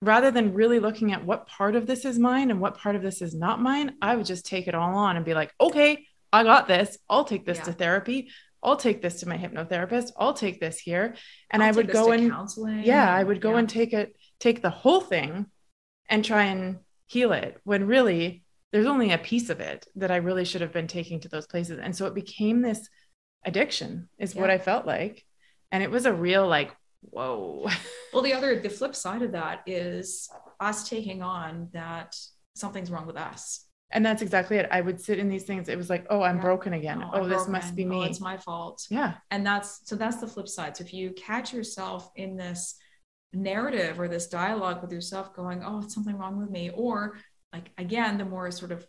rather 0.01 0.31
than 0.31 0.53
really 0.53 0.79
looking 0.79 1.13
at 1.13 1.25
what 1.25 1.47
part 1.47 1.75
of 1.75 1.87
this 1.87 2.05
is 2.05 2.19
mine 2.19 2.51
and 2.51 2.59
what 2.59 2.77
part 2.77 2.95
of 2.95 3.01
this 3.01 3.21
is 3.21 3.33
not 3.33 3.61
mine, 3.61 3.95
I 4.01 4.15
would 4.15 4.25
just 4.25 4.45
take 4.45 4.67
it 4.67 4.75
all 4.75 4.95
on 4.95 5.15
and 5.15 5.25
be 5.25 5.33
like, 5.33 5.53
okay, 5.59 6.05
I 6.31 6.43
got 6.43 6.67
this. 6.67 6.97
I'll 7.09 7.23
take 7.23 7.45
this 7.45 7.59
yeah. 7.59 7.63
to 7.65 7.73
therapy. 7.73 8.29
I'll 8.61 8.77
take 8.77 9.01
this 9.01 9.19
to 9.19 9.27
my 9.27 9.37
hypnotherapist. 9.37 10.11
I'll 10.17 10.33
take 10.33 10.59
this 10.59 10.79
here. 10.79 11.15
And 11.51 11.61
I'll 11.61 11.69
I 11.69 11.71
would 11.71 11.91
go 11.91 12.11
and 12.11 12.31
counseling. 12.31 12.83
yeah, 12.83 13.13
I 13.13 13.23
would 13.23 13.39
go 13.39 13.51
yeah. 13.51 13.59
and 13.59 13.69
take 13.69 13.93
it, 13.93 14.15
take 14.39 14.61
the 14.61 14.69
whole 14.69 15.01
thing 15.01 15.45
and 16.09 16.25
try 16.25 16.45
and 16.45 16.79
heal 17.07 17.31
it 17.31 17.59
when 17.63 17.87
really 17.87 18.43
there's 18.71 18.87
only 18.87 19.11
a 19.11 19.17
piece 19.17 19.49
of 19.49 19.59
it 19.59 19.87
that 19.95 20.11
I 20.11 20.17
really 20.17 20.43
should 20.45 20.61
have 20.61 20.73
been 20.73 20.87
taking 20.87 21.19
to 21.21 21.29
those 21.29 21.47
places. 21.47 21.79
And 21.81 21.95
so 21.95 22.07
it 22.07 22.15
became 22.15 22.61
this 22.61 22.89
addiction, 23.45 24.09
is 24.17 24.35
yeah. 24.35 24.41
what 24.41 24.49
I 24.49 24.57
felt 24.57 24.85
like. 24.85 25.23
And 25.71 25.81
it 25.83 25.91
was 25.91 26.05
a 26.05 26.13
real 26.13 26.47
like, 26.47 26.75
whoa. 27.09 27.67
well, 28.13 28.23
the 28.23 28.33
other, 28.33 28.59
the 28.59 28.69
flip 28.69 28.95
side 28.95 29.21
of 29.21 29.31
that 29.33 29.61
is 29.65 30.29
us 30.59 30.87
taking 30.87 31.21
on 31.21 31.69
that 31.73 32.15
something's 32.55 32.91
wrong 32.91 33.05
with 33.05 33.17
us. 33.17 33.65
And 33.91 34.05
that's 34.05 34.21
exactly 34.21 34.57
it. 34.57 34.67
I 34.71 34.81
would 34.81 34.99
sit 34.99 35.19
in 35.19 35.29
these 35.29 35.43
things. 35.43 35.69
It 35.69 35.77
was 35.77 35.89
like, 35.89 36.05
oh, 36.09 36.21
I'm 36.21 36.37
yeah. 36.37 36.41
broken 36.41 36.73
again. 36.73 37.03
Oh, 37.03 37.11
oh 37.13 37.27
this 37.27 37.37
broken. 37.37 37.51
must 37.51 37.75
be 37.75 37.85
oh, 37.85 37.89
me. 37.89 37.97
Oh, 37.97 38.03
it's 38.03 38.19
my 38.19 38.37
fault. 38.37 38.85
Yeah. 38.89 39.13
And 39.31 39.45
that's 39.45 39.81
so 39.87 39.95
that's 39.95 40.17
the 40.17 40.27
flip 40.27 40.47
side. 40.47 40.75
So 40.75 40.83
if 40.83 40.93
you 40.93 41.11
catch 41.11 41.53
yourself 41.53 42.09
in 42.15 42.35
this 42.35 42.75
narrative 43.31 43.99
or 43.99 44.07
this 44.07 44.27
dialogue 44.27 44.81
with 44.81 44.91
yourself 44.91 45.33
going, 45.35 45.63
oh, 45.63 45.81
it's 45.83 45.93
something 45.93 46.17
wrong 46.17 46.39
with 46.39 46.49
me, 46.49 46.71
or 46.73 47.17
like 47.53 47.71
again, 47.77 48.17
the 48.17 48.25
more 48.25 48.49
sort 48.51 48.71
of 48.71 48.85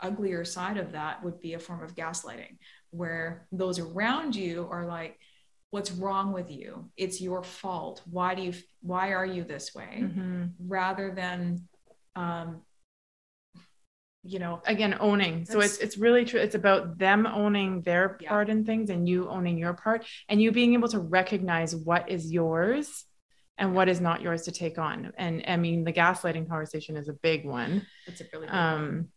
uglier 0.00 0.44
side 0.44 0.76
of 0.76 0.92
that 0.92 1.22
would 1.24 1.40
be 1.40 1.54
a 1.54 1.58
form 1.58 1.82
of 1.82 1.94
gaslighting, 1.94 2.58
where 2.90 3.46
those 3.52 3.78
around 3.78 4.34
you 4.34 4.68
are 4.70 4.86
like, 4.86 5.18
what's 5.70 5.92
wrong 5.92 6.32
with 6.32 6.50
you 6.50 6.90
it's 6.96 7.20
your 7.20 7.42
fault 7.42 8.02
why 8.10 8.34
do 8.34 8.42
you 8.42 8.52
why 8.82 9.12
are 9.12 9.26
you 9.26 9.44
this 9.44 9.74
way 9.74 9.98
mm-hmm. 10.00 10.44
rather 10.66 11.12
than 11.14 11.62
um 12.16 12.60
you 14.22 14.38
know 14.38 14.60
again 14.66 14.96
owning 15.00 15.46
so 15.46 15.60
it's 15.60 15.78
it's 15.78 15.96
really 15.96 16.24
true 16.24 16.40
it's 16.40 16.54
about 16.54 16.98
them 16.98 17.26
owning 17.26 17.80
their 17.82 18.18
yeah. 18.20 18.28
part 18.28 18.50
in 18.50 18.64
things 18.64 18.90
and 18.90 19.08
you 19.08 19.28
owning 19.28 19.56
your 19.56 19.72
part 19.72 20.04
and 20.28 20.42
you 20.42 20.52
being 20.52 20.74
able 20.74 20.88
to 20.88 20.98
recognize 20.98 21.74
what 21.74 22.10
is 22.10 22.30
yours 22.30 23.06
and 23.60 23.74
what 23.74 23.88
is 23.88 24.00
not 24.00 24.22
yours 24.22 24.42
to 24.42 24.52
take 24.52 24.78
on. 24.78 25.12
And 25.18 25.44
I 25.46 25.56
mean, 25.58 25.84
the 25.84 25.92
gaslighting 25.92 26.48
conversation 26.48 26.96
is 26.96 27.08
a 27.08 27.12
big 27.12 27.44
one. 27.44 27.86
That's 28.06 28.22
a 28.22 28.24
really 28.32 28.46
big 28.46 28.54
um. 28.54 29.08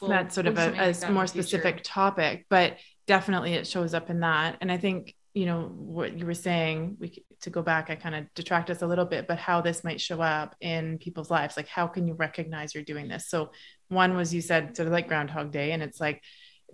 We'll- 0.00 0.10
that's 0.10 0.34
sort 0.34 0.46
of 0.48 0.58
a, 0.58 0.60
a 0.60 0.66
like 0.66 0.96
that 0.96 1.08
in 1.08 1.14
more 1.14 1.28
specific 1.28 1.80
topic, 1.84 2.46
but 2.48 2.78
definitely 3.06 3.54
it 3.54 3.68
shows 3.68 3.94
up 3.94 4.10
in 4.10 4.20
that. 4.20 4.56
And 4.60 4.72
I 4.72 4.76
think, 4.76 5.14
you 5.34 5.46
know, 5.46 5.62
what 5.74 6.18
you 6.18 6.26
were 6.26 6.34
saying, 6.34 6.96
we 7.00 7.24
to 7.40 7.50
go 7.50 7.62
back, 7.62 7.88
I 7.90 7.94
kind 7.94 8.14
of 8.14 8.32
detract 8.34 8.70
us 8.70 8.82
a 8.82 8.86
little 8.86 9.06
bit, 9.06 9.26
but 9.26 9.38
how 9.38 9.60
this 9.60 9.82
might 9.82 10.00
show 10.00 10.20
up 10.20 10.54
in 10.60 10.98
people's 10.98 11.30
lives. 11.30 11.56
Like, 11.56 11.68
how 11.68 11.86
can 11.86 12.06
you 12.06 12.14
recognize 12.14 12.74
you're 12.74 12.84
doing 12.84 13.08
this? 13.08 13.28
So, 13.28 13.50
one 13.88 14.14
was 14.14 14.34
you 14.34 14.40
said 14.40 14.76
sort 14.76 14.86
of 14.86 14.92
like 14.92 15.08
Groundhog 15.08 15.50
Day, 15.50 15.72
and 15.72 15.82
it's 15.82 16.00
like 16.00 16.22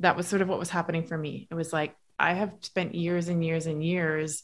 that 0.01 0.17
was 0.17 0.27
sort 0.27 0.43
of 0.43 0.49
what 0.49 0.59
was 0.59 0.71
happening 0.71 1.07
for 1.07 1.17
me. 1.17 1.47
It 1.51 1.55
was 1.55 1.73
like 1.73 1.95
I 2.19 2.35
have 2.35 2.53
spent 2.63 2.95
years 2.95 3.29
and 3.29 3.45
years 3.45 3.67
and 3.67 3.85
years 3.85 4.43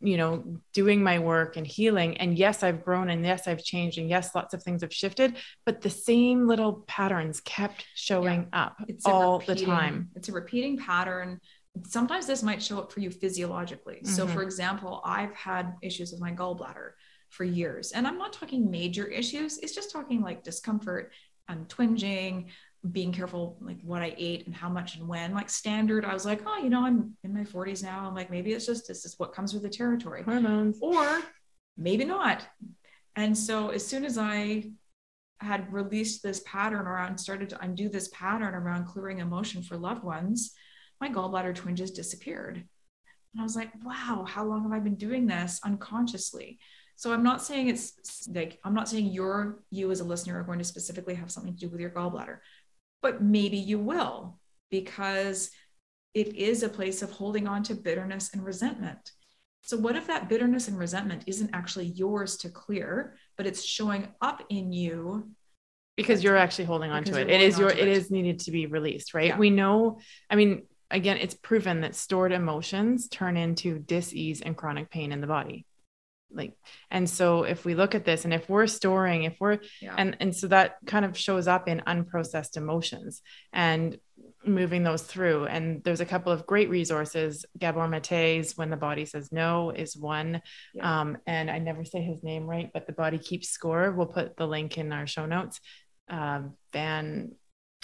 you 0.00 0.16
know 0.16 0.60
doing 0.72 1.02
my 1.02 1.18
work 1.18 1.56
and 1.56 1.66
healing 1.66 2.16
and 2.18 2.36
yes 2.36 2.62
i've 2.62 2.84
grown 2.84 3.08
and 3.08 3.24
yes 3.24 3.46
i've 3.46 3.62
changed 3.62 3.96
and 3.96 4.08
yes 4.08 4.34
lots 4.34 4.52
of 4.52 4.62
things 4.62 4.82
have 4.82 4.92
shifted 4.92 5.36
but 5.64 5.80
the 5.80 5.88
same 5.88 6.46
little 6.48 6.84
patterns 6.86 7.40
kept 7.40 7.84
showing 7.94 8.48
up 8.52 8.76
It's 8.88 9.06
all 9.06 9.38
the 9.38 9.54
time 9.54 10.10
It's 10.16 10.28
a 10.28 10.32
repeating 10.32 10.76
pattern. 10.78 11.40
Sometimes 11.86 12.26
this 12.26 12.42
might 12.42 12.62
show 12.62 12.78
up 12.78 12.92
for 12.92 13.00
you 13.00 13.10
physiologically. 13.10 14.04
So, 14.04 14.26
Mhm. 14.26 14.30
for 14.34 14.42
example, 14.42 15.00
I've 15.04 15.34
had 15.34 15.74
issues 15.82 16.12
with 16.12 16.20
my 16.20 16.32
gallbladder 16.32 16.92
for 17.30 17.44
years, 17.44 17.92
and 17.92 18.06
I'm 18.06 18.18
not 18.18 18.32
talking 18.32 18.70
major 18.70 19.06
issues. 19.06 19.58
It's 19.58 19.74
just 19.74 19.90
talking 19.90 20.20
like 20.20 20.42
discomfort, 20.44 21.12
and 21.48 21.68
twinging, 21.68 22.50
being 22.90 23.12
careful 23.12 23.58
like 23.60 23.80
what 23.82 24.02
I 24.02 24.14
ate 24.16 24.46
and 24.46 24.54
how 24.54 24.68
much 24.68 24.96
and 24.96 25.08
when. 25.08 25.34
Like 25.34 25.48
standard, 25.50 26.04
I 26.04 26.12
was 26.14 26.24
like, 26.24 26.42
oh, 26.46 26.58
you 26.58 26.68
know, 26.70 26.84
I'm 26.84 27.16
in 27.24 27.32
my 27.32 27.44
40s 27.44 27.82
now. 27.82 28.06
I'm 28.06 28.14
like, 28.14 28.30
maybe 28.30 28.52
it's 28.52 28.66
just 28.66 28.86
this 28.86 29.04
is 29.04 29.18
what 29.18 29.32
comes 29.32 29.52
with 29.54 29.62
the 29.62 29.68
territory 29.68 30.22
hormones 30.22 30.78
or 30.80 31.22
maybe 31.76 32.04
not. 32.04 32.46
And 33.16 33.36
so 33.36 33.68
as 33.70 33.86
soon 33.86 34.04
as 34.04 34.18
I 34.18 34.72
had 35.40 35.72
released 35.72 36.22
this 36.22 36.42
pattern 36.46 36.86
around, 36.86 37.18
started 37.18 37.48
to 37.50 37.60
undo 37.60 37.88
this 37.88 38.08
pattern 38.08 38.54
around 38.54 38.86
clearing 38.86 39.18
emotion 39.18 39.62
for 39.62 39.76
loved 39.76 40.04
ones, 40.04 40.54
my 41.02 41.10
gallbladder 41.10 41.52
twinges 41.52 41.90
disappeared. 41.90 42.56
And 43.34 43.40
I 43.40 43.42
was 43.42 43.56
like, 43.56 43.72
wow, 43.84 44.24
how 44.26 44.44
long 44.44 44.62
have 44.62 44.72
I 44.72 44.78
been 44.78 44.94
doing 44.94 45.26
this 45.26 45.60
unconsciously? 45.64 46.60
So 46.94 47.12
I'm 47.12 47.24
not 47.24 47.42
saying 47.42 47.68
it's 47.68 48.28
like, 48.32 48.60
I'm 48.64 48.74
not 48.74 48.88
saying 48.88 49.06
you're, 49.06 49.64
you 49.70 49.90
as 49.90 49.98
a 49.98 50.04
listener 50.04 50.38
are 50.38 50.44
going 50.44 50.60
to 50.60 50.64
specifically 50.64 51.14
have 51.14 51.32
something 51.32 51.54
to 51.54 51.58
do 51.58 51.68
with 51.68 51.80
your 51.80 51.90
gallbladder, 51.90 52.38
but 53.00 53.20
maybe 53.20 53.56
you 53.56 53.80
will 53.80 54.38
because 54.70 55.50
it 56.14 56.36
is 56.36 56.62
a 56.62 56.68
place 56.68 57.02
of 57.02 57.10
holding 57.10 57.48
on 57.48 57.64
to 57.64 57.74
bitterness 57.74 58.30
and 58.32 58.44
resentment. 58.44 59.10
So, 59.64 59.76
what 59.76 59.96
if 59.96 60.06
that 60.06 60.28
bitterness 60.28 60.68
and 60.68 60.78
resentment 60.78 61.24
isn't 61.26 61.50
actually 61.52 61.86
yours 61.86 62.36
to 62.38 62.48
clear, 62.50 63.16
but 63.36 63.46
it's 63.46 63.64
showing 63.64 64.08
up 64.20 64.42
in 64.50 64.72
you? 64.72 65.32
because 65.96 66.24
you're 66.24 66.36
actually 66.36 66.64
holding 66.64 66.90
on 66.90 67.04
to 67.04 67.20
it 67.20 67.30
it 67.30 67.40
is 67.40 67.58
your 67.58 67.68
it 67.68 67.78
it. 67.78 67.88
is 67.88 68.10
needed 68.10 68.38
to 68.40 68.50
be 68.50 68.66
released 68.66 69.14
right 69.14 69.28
Yeah. 69.28 69.38
we 69.38 69.50
know 69.50 69.98
i 70.30 70.36
mean 70.36 70.62
again 70.92 71.16
it's 71.16 71.34
proven 71.34 71.80
that 71.80 71.94
stored 71.96 72.30
emotions 72.32 73.08
turn 73.08 73.36
into 73.36 73.78
dis-ease 73.78 74.40
and 74.40 74.56
chronic 74.56 74.90
pain 74.90 75.10
in 75.12 75.20
the 75.20 75.26
body 75.26 75.66
like 76.34 76.54
and 76.90 77.08
so 77.10 77.42
if 77.42 77.64
we 77.64 77.74
look 77.74 77.94
at 77.94 78.04
this 78.04 78.24
and 78.24 78.32
if 78.32 78.48
we're 78.48 78.66
storing 78.66 79.24
if 79.24 79.36
we're 79.40 79.58
Yeah. 79.80 79.94
and 79.98 80.16
and 80.20 80.34
so 80.34 80.46
that 80.48 80.76
kind 80.86 81.04
of 81.04 81.16
shows 81.18 81.46
up 81.48 81.68
in 81.68 81.82
unprocessed 81.86 82.56
emotions 82.56 83.20
and 83.52 83.98
moving 84.44 84.82
those 84.82 85.02
through 85.02 85.46
and 85.46 85.84
there's 85.84 86.00
a 86.00 86.06
couple 86.06 86.32
of 86.32 86.46
great 86.46 86.68
resources 86.70 87.44
gabor 87.58 87.86
mate's 87.86 88.56
when 88.56 88.70
the 88.70 88.76
body 88.76 89.04
says 89.04 89.30
no 89.30 89.70
is 89.70 89.96
one 89.96 90.40
Yeah. 90.74 91.00
um, 91.00 91.18
and 91.26 91.50
i 91.50 91.58
never 91.58 91.84
say 91.84 92.00
his 92.02 92.22
name 92.24 92.44
right 92.46 92.70
but 92.72 92.86
the 92.86 92.92
body 92.92 93.18
keeps 93.18 93.48
score 93.50 93.92
we'll 93.92 94.06
put 94.06 94.36
the 94.36 94.46
link 94.46 94.78
in 94.78 94.92
our 94.92 95.06
show 95.06 95.26
notes 95.26 95.60
um, 96.08 96.54
van 96.72 97.32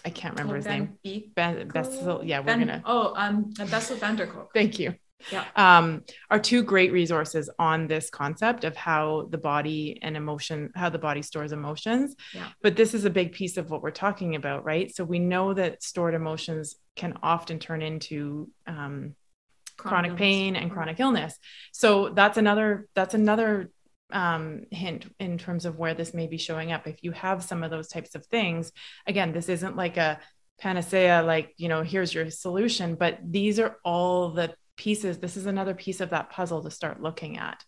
i 0.04 0.10
can't 0.10 0.34
remember 0.34 0.56
his 0.56 0.66
name 0.66 0.98
Beek- 1.02 1.34
ben, 1.34 1.68
Bessel, 1.68 2.22
yeah 2.24 2.38
we're 2.40 2.46
Ben- 2.46 2.60
gonna 2.60 2.82
Oh, 2.84 3.12
um, 3.16 3.50
Bessel 3.70 3.96
van 3.96 4.16
der 4.16 4.26
Kolk. 4.26 4.52
thank 4.54 4.78
you 4.78 4.94
Yeah. 5.32 5.44
um, 5.56 6.04
are 6.30 6.38
two 6.38 6.62
great 6.62 6.92
resources 6.92 7.50
on 7.58 7.88
this 7.88 8.08
concept 8.08 8.62
of 8.62 8.76
how 8.76 9.26
the 9.30 9.36
body 9.38 9.98
and 10.00 10.16
emotion, 10.16 10.70
how 10.76 10.90
the 10.90 10.98
body 11.00 11.22
stores 11.22 11.50
emotions. 11.50 12.14
Yeah. 12.32 12.46
But 12.62 12.76
this 12.76 12.94
is 12.94 13.04
a 13.04 13.10
big 13.10 13.32
piece 13.32 13.56
of 13.56 13.68
what 13.68 13.82
we're 13.82 13.90
talking 13.90 14.36
about, 14.36 14.64
right? 14.64 14.94
So 14.94 15.02
we 15.02 15.18
know 15.18 15.54
that 15.54 15.82
stored 15.82 16.14
emotions 16.14 16.76
can 16.94 17.18
often 17.20 17.58
turn 17.58 17.82
into 17.82 18.48
um, 18.68 19.16
chronic, 19.76 20.10
illness. 20.10 20.20
pain 20.20 20.54
and 20.54 20.70
Mhm. 20.70 20.74
chronic 20.74 21.00
illness. 21.00 21.36
So 21.72 22.10
that's 22.10 22.38
another 22.38 22.86
that's 22.94 23.14
another 23.14 23.70
um, 24.10 24.62
hint 24.70 25.06
in 25.18 25.38
terms 25.38 25.64
of 25.64 25.78
where 25.78 25.94
this 25.94 26.14
may 26.14 26.26
be 26.26 26.38
showing 26.38 26.72
up. 26.72 26.86
If 26.86 27.02
you 27.02 27.12
have 27.12 27.42
some 27.42 27.62
of 27.62 27.70
those 27.70 27.88
types 27.88 28.14
of 28.14 28.26
things, 28.26 28.72
again, 29.06 29.32
this 29.32 29.48
isn't 29.48 29.76
like 29.76 29.96
a 29.96 30.20
panacea, 30.60 31.22
like 31.22 31.54
you 31.56 31.68
know, 31.68 31.82
here's 31.82 32.12
your 32.12 32.30
solution, 32.30 32.94
but 32.94 33.18
these 33.22 33.58
are 33.58 33.76
all 33.84 34.30
the 34.30 34.54
pieces. 34.76 35.18
This 35.18 35.36
is 35.36 35.46
another 35.46 35.74
piece 35.74 36.00
of 36.00 36.10
that 36.10 36.30
puzzle 36.30 36.62
to 36.62 36.70
start 36.70 37.02
looking 37.02 37.38
at. 37.38 37.62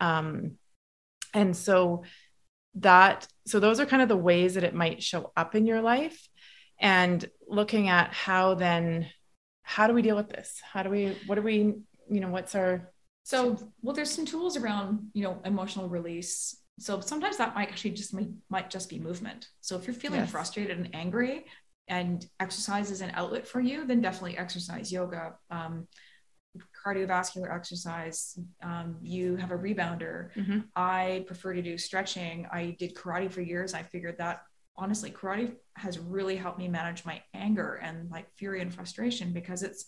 Um, 0.00 0.58
and 1.32 1.56
so 1.56 2.04
that 2.76 3.26
so 3.46 3.60
those 3.60 3.78
are 3.78 3.86
kind 3.86 4.02
of 4.02 4.08
the 4.08 4.16
ways 4.16 4.54
that 4.54 4.64
it 4.64 4.74
might 4.74 5.02
show 5.02 5.32
up 5.36 5.54
in 5.54 5.66
your 5.66 5.80
life 5.80 6.28
and 6.80 7.28
looking 7.48 7.88
at 7.88 8.12
how 8.12 8.54
then 8.54 9.08
how 9.62 9.86
do 9.86 9.94
we 9.94 10.02
deal 10.02 10.16
with 10.16 10.28
this 10.28 10.60
how 10.72 10.82
do 10.82 10.90
we 10.90 11.16
what 11.26 11.36
do 11.36 11.42
we 11.42 11.74
you 12.10 12.20
know 12.20 12.28
what's 12.28 12.54
our 12.54 12.92
So, 13.24 13.58
well, 13.82 13.94
there's 13.94 14.10
some 14.10 14.26
tools 14.26 14.56
around, 14.56 15.08
you 15.14 15.22
know, 15.24 15.40
emotional 15.44 15.88
release. 15.88 16.56
So 16.78 17.00
sometimes 17.00 17.38
that 17.38 17.54
might 17.54 17.68
actually 17.70 17.92
just 17.92 18.12
might, 18.14 18.28
might 18.50 18.70
just 18.70 18.88
be 18.88 18.98
movement. 18.98 19.48
So 19.60 19.76
if 19.76 19.86
you're 19.86 19.94
feeling 19.94 20.20
Yes. 20.20 20.30
frustrated 20.30 20.76
and 20.78 20.94
angry, 20.94 21.46
and 21.88 22.26
exercise 22.40 22.90
is 22.90 23.00
an 23.02 23.10
outlet 23.14 23.46
for 23.46 23.60
you, 23.60 23.86
then 23.86 24.00
definitely 24.00 24.38
exercise, 24.38 24.90
yoga, 24.92 25.34
um, 25.50 25.86
cardiovascular 26.86 27.54
exercise. 27.54 28.38
Um, 28.62 28.96
you 29.02 29.36
have 29.36 29.50
a 29.50 29.58
rebounder. 29.58 30.32
Mhm. 30.34 30.64
I 30.76 31.24
prefer 31.26 31.54
to 31.54 31.62
do 31.62 31.76
stretching. 31.76 32.46
I 32.52 32.76
did 32.78 32.94
karate 32.94 33.30
for 33.30 33.40
years. 33.42 33.74
I 33.74 33.82
figured 33.82 34.18
that 34.18 34.42
honestly, 34.76 35.10
karate 35.10 35.56
has 35.76 35.98
really 35.98 36.36
helped 36.36 36.58
me 36.58 36.68
manage 36.68 37.04
my 37.04 37.22
anger 37.32 37.74
and 37.74 38.10
like 38.10 38.30
fury 38.36 38.60
and 38.60 38.72
frustration 38.74 39.32
because 39.32 39.62
it's 39.62 39.86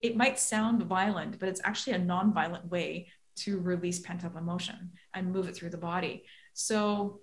it 0.00 0.16
might 0.16 0.38
sound 0.38 0.82
violent, 0.84 1.38
but 1.38 1.48
it's 1.48 1.60
actually 1.64 1.94
a 1.94 1.98
non-violent 1.98 2.70
way 2.70 3.08
to 3.36 3.58
release 3.60 4.00
pent-up 4.00 4.36
emotion 4.36 4.92
and 5.14 5.32
move 5.32 5.48
it 5.48 5.54
through 5.54 5.70
the 5.70 5.78
body. 5.78 6.24
So 6.54 7.20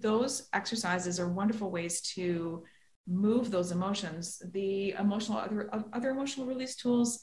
those 0.00 0.48
exercises 0.52 1.20
are 1.20 1.28
wonderful 1.28 1.70
ways 1.70 2.00
to 2.14 2.64
move 3.06 3.50
those 3.50 3.72
emotions. 3.72 4.42
The 4.52 4.92
emotional 4.92 5.38
other 5.38 5.70
other 5.92 6.10
emotional 6.10 6.46
release 6.46 6.76
tools, 6.76 7.20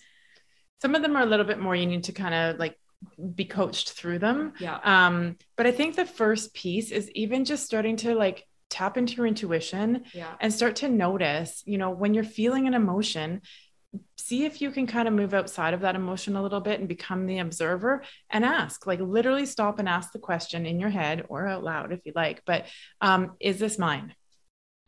some 0.82 0.96
of 0.96 1.02
them 1.02 1.16
are 1.16 1.24
a 1.24 1.26
little 1.26 1.46
bit 1.46 1.60
more 1.60 1.76
you 1.76 1.86
need 1.86 2.04
to 2.06 2.12
kind 2.12 2.34
of 2.34 2.60
like 2.60 2.78
be 3.34 3.46
coached 3.46 3.94
through 3.94 4.20
them 4.20 4.52
yeah, 4.60 4.78
um 4.84 5.38
but 5.56 5.66
i 5.66 5.72
think 5.72 5.96
the 5.96 6.06
first 6.06 6.54
piece 6.54 6.92
is 6.92 7.10
even 7.12 7.46
just 7.46 7.66
starting 7.66 7.96
to 7.96 8.14
like 8.14 8.46
tap 8.70 8.98
into 8.98 9.16
your 9.16 9.26
intuition 9.26 10.04
yeah, 10.14 10.34
and 10.40 10.54
start 10.54 10.78
to 10.78 10.88
notice, 10.88 11.64
you 11.66 11.78
know, 11.78 11.90
when 11.90 12.14
you're 12.14 12.24
feeling 12.24 12.68
an 12.68 12.74
emotion, 12.74 13.42
see 14.18 14.46
if 14.46 14.62
you 14.62 14.70
can 14.70 14.86
kind 14.86 15.08
of 15.08 15.14
move 15.14 15.34
outside 15.34 15.74
of 15.74 15.82
that 15.82 15.96
emotion 15.96 16.36
a 16.36 16.44
little 16.44 16.60
bit 16.62 16.80
and 16.80 16.88
become 16.88 17.26
the 17.26 17.40
observer 17.40 18.04
and 18.30 18.46
ask, 18.46 18.86
like 18.86 19.00
literally 19.00 19.46
stop 19.46 19.80
and 19.80 19.90
ask 19.90 20.12
the 20.12 20.20
question 20.20 20.66
in 20.66 20.80
your 20.80 20.90
head 20.90 21.26
or 21.30 21.48
out 21.48 21.64
loud 21.64 21.92
if 21.92 22.00
you 22.06 22.12
like, 22.16 22.44
but 22.46 22.66
um, 23.02 23.32
is 23.40 23.58
this 23.60 23.80
mine? 23.80 24.14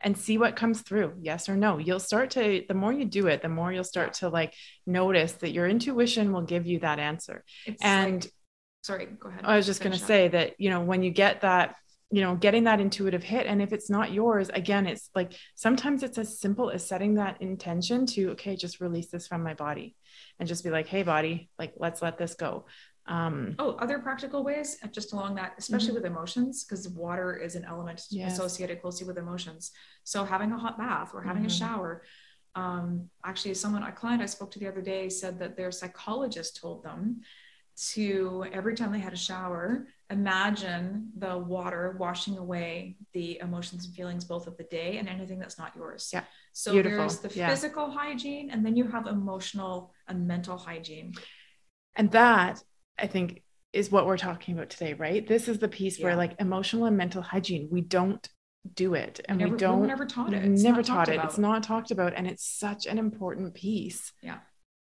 And 0.04 0.18
see 0.18 0.36
what 0.36 0.56
comes 0.56 0.80
through, 0.82 1.14
yes 1.20 1.48
or 1.48 1.56
no. 1.56 1.78
You'll 1.78 2.00
start 2.00 2.30
to, 2.32 2.64
the 2.66 2.74
more 2.74 2.92
you 2.92 3.04
do 3.04 3.28
it, 3.28 3.40
the 3.40 3.48
more 3.48 3.72
you'll 3.72 3.84
start 3.84 4.14
to 4.14 4.28
like 4.28 4.52
notice 4.86 5.32
that 5.34 5.52
your 5.52 5.68
intuition 5.68 6.32
will 6.32 6.42
give 6.42 6.66
you 6.66 6.80
that 6.80 6.98
answer. 6.98 7.44
It's 7.66 7.82
And 7.82 8.24
like- 8.24 8.32
sorry, 8.82 9.06
go 9.18 9.28
ahead. 9.28 9.42
I 9.44 9.56
was 9.56 9.66
just 9.66 9.80
going 9.80 9.92
to 9.92 9.98
say 9.98 10.26
that, 10.28 10.60
you 10.60 10.70
know, 10.70 10.80
when 10.82 11.02
you 11.04 11.10
get 11.10 11.42
that, 11.42 11.76
you 12.12 12.20
know, 12.20 12.36
getting 12.36 12.64
that 12.64 12.78
intuitive 12.78 13.22
hit, 13.22 13.46
and 13.46 13.62
if 13.62 13.72
it's 13.72 13.88
not 13.88 14.12
yours, 14.12 14.50
again, 14.50 14.86
it's 14.86 15.08
like 15.14 15.32
sometimes 15.54 16.02
it's 16.02 16.18
as 16.18 16.38
simple 16.38 16.70
as 16.70 16.86
setting 16.86 17.14
that 17.14 17.40
intention 17.40 18.04
to, 18.06 18.30
okay, 18.32 18.54
just 18.54 18.80
release 18.80 19.08
this 19.10 19.26
from 19.26 19.42
my 19.42 19.54
body 19.54 19.96
and 20.38 20.46
just 20.46 20.62
be 20.62 20.70
like, 20.70 20.86
hey, 20.86 21.02
body, 21.02 21.48
like, 21.58 21.72
let's 21.78 22.02
let 22.02 22.18
this 22.18 22.34
go. 22.34 22.66
Um, 23.06 23.56
Oh, 23.58 23.70
other 23.80 23.98
practical 23.98 24.44
ways, 24.44 24.76
uh, 24.84 24.88
just 24.88 25.14
along 25.14 25.36
that, 25.36 25.54
especially 25.58 25.94
with 25.94 26.04
emotions, 26.04 26.64
because 26.64 26.86
water 26.88 27.34
is 27.34 27.56
an 27.56 27.64
element 27.64 27.98
Mm-hmm. 28.00 28.18
Yes. 28.18 28.32
associated 28.34 28.82
closely 28.82 29.06
with 29.06 29.16
emotions. 29.16 29.72
So 30.04 30.24
having 30.24 30.52
a 30.52 30.58
hot 30.58 30.76
bath 30.78 31.12
or 31.14 31.22
having 31.22 31.44
Mhm. 31.44 31.46
a 31.46 31.50
shower. 31.50 32.02
Um, 32.54 33.08
actually, 33.24 33.54
someone, 33.54 33.82
a 33.82 33.90
client 33.90 34.20
I 34.22 34.26
spoke 34.26 34.50
to 34.52 34.58
the 34.58 34.68
other 34.68 34.82
day 34.82 35.08
said 35.08 35.38
that 35.38 35.56
their 35.56 35.72
psychologist 35.72 36.60
told 36.60 36.84
them 36.84 37.22
to 37.94 38.44
every 38.52 38.74
time 38.74 38.92
they 38.92 38.98
had 38.98 39.14
a 39.14 39.16
shower, 39.30 39.86
imagine 40.12 41.08
the 41.16 41.36
water 41.38 41.96
washing 41.98 42.36
away 42.38 42.96
the 43.12 43.38
emotions 43.40 43.86
and 43.86 43.94
feelings 43.94 44.24
both 44.24 44.46
of 44.46 44.56
the 44.56 44.64
day 44.64 44.98
and 44.98 45.08
anything 45.08 45.38
that's 45.38 45.58
not 45.58 45.74
yours. 45.74 46.10
Yeah. 46.12 46.24
So 46.52 46.72
Beautiful. 46.72 46.98
there's 46.98 47.18
the 47.18 47.30
Yeah. 47.34 47.48
physical 47.48 47.90
hygiene, 47.90 48.50
and 48.50 48.64
then 48.64 48.76
you 48.76 48.86
have 48.88 49.06
emotional 49.06 49.92
and 50.08 50.26
mental 50.26 50.56
hygiene. 50.58 51.14
and 51.94 52.10
that 52.12 52.62
I 52.98 53.06
think 53.06 53.42
is 53.72 53.90
what 53.90 54.06
we're 54.06 54.16
talking 54.18 54.54
about 54.54 54.70
today, 54.70 54.94
right? 54.94 55.26
This 55.26 55.48
is 55.48 55.58
the 55.58 55.68
piece 55.68 55.98
yeah. 55.98 56.04
where 56.06 56.16
like 56.16 56.34
emotional 56.38 56.84
and 56.86 56.96
mental 56.96 57.22
hygiene, 57.22 57.68
we 57.70 57.80
don't 57.82 58.26
do 58.74 58.94
it 58.94 59.20
and 59.28 59.38
we, 59.38 59.44
never, 59.44 59.54
we 59.54 59.58
don't 59.58 59.80
we 59.80 59.86
never 59.88 60.06
taught 60.06 60.32
it. 60.32 60.44
It's 60.44 60.62
never 60.62 60.82
taught 60.82 61.08
it. 61.08 61.16
About. 61.16 61.26
It's 61.26 61.38
not 61.38 61.62
talked 61.62 61.90
about. 61.90 62.12
And 62.14 62.26
it's 62.26 62.46
such 62.46 62.86
an 62.86 62.98
important 62.98 63.54
piece 63.54 64.12
yeah. 64.22 64.38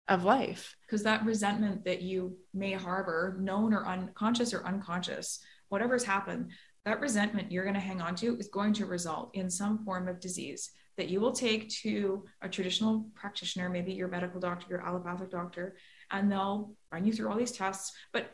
Of 0.08 0.24
life. 0.24 0.76
Because 0.86 1.04
that 1.04 1.26
resentment 1.26 1.86
that 1.86 2.02
you 2.02 2.38
may 2.54 2.74
harbor, 2.74 3.38
known 3.40 3.74
or 3.74 3.86
unconscious 3.86 4.54
or 4.54 4.66
unconscious, 4.66 5.40
whatever's 5.70 6.04
happened, 6.04 6.52
that 6.86 7.00
resentment 7.00 7.52
you're 7.52 7.64
going 7.64 7.76
to 7.76 7.80
hang 7.80 8.02
on 8.02 8.16
to 8.16 8.36
is 8.38 8.48
going 8.48 8.74
to 8.74 8.86
result 8.86 9.32
in 9.34 9.50
some 9.50 9.86
form 9.86 10.08
of 10.08 10.20
disease 10.20 10.72
that 10.98 11.10
you 11.10 11.22
will 11.22 11.32
take 11.32 11.70
to 11.70 12.26
a 12.42 12.50
traditional 12.50 13.10
practitioner, 13.16 13.70
maybe 13.70 13.94
your 13.94 14.08
medical 14.08 14.40
doctor, 14.40 14.68
your 14.70 14.86
allopathic 14.86 15.32
doctor, 15.32 15.78
and 16.12 16.32
they'll 16.32 16.74
run 16.92 17.06
you 17.06 17.14
through 17.14 17.30
all 17.30 17.38
these 17.38 17.54
tests. 17.54 17.94
But 18.12 18.32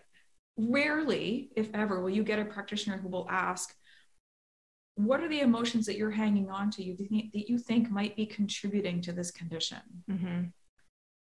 rarely, 0.57 1.51
if 1.55 1.69
ever, 1.73 2.01
will 2.01 2.09
you 2.09 2.23
get 2.23 2.39
a 2.39 2.45
practitioner 2.45 2.97
who 2.97 3.09
will 3.09 3.27
ask, 3.29 3.73
what 4.95 5.21
are 5.21 5.29
the 5.29 5.41
emotions 5.41 5.85
that 5.85 5.97
you're 5.97 6.09
hanging 6.09 6.49
on 6.49 6.71
to 6.71 6.83
you 6.83 6.97
that 6.97 7.49
you 7.49 7.59
think 7.59 7.91
might 7.91 8.15
be 8.15 8.25
contributing 8.25 9.01
to 9.03 9.11
this 9.11 9.29
condition? 9.29 9.77
Mm-hmm. 10.09 10.43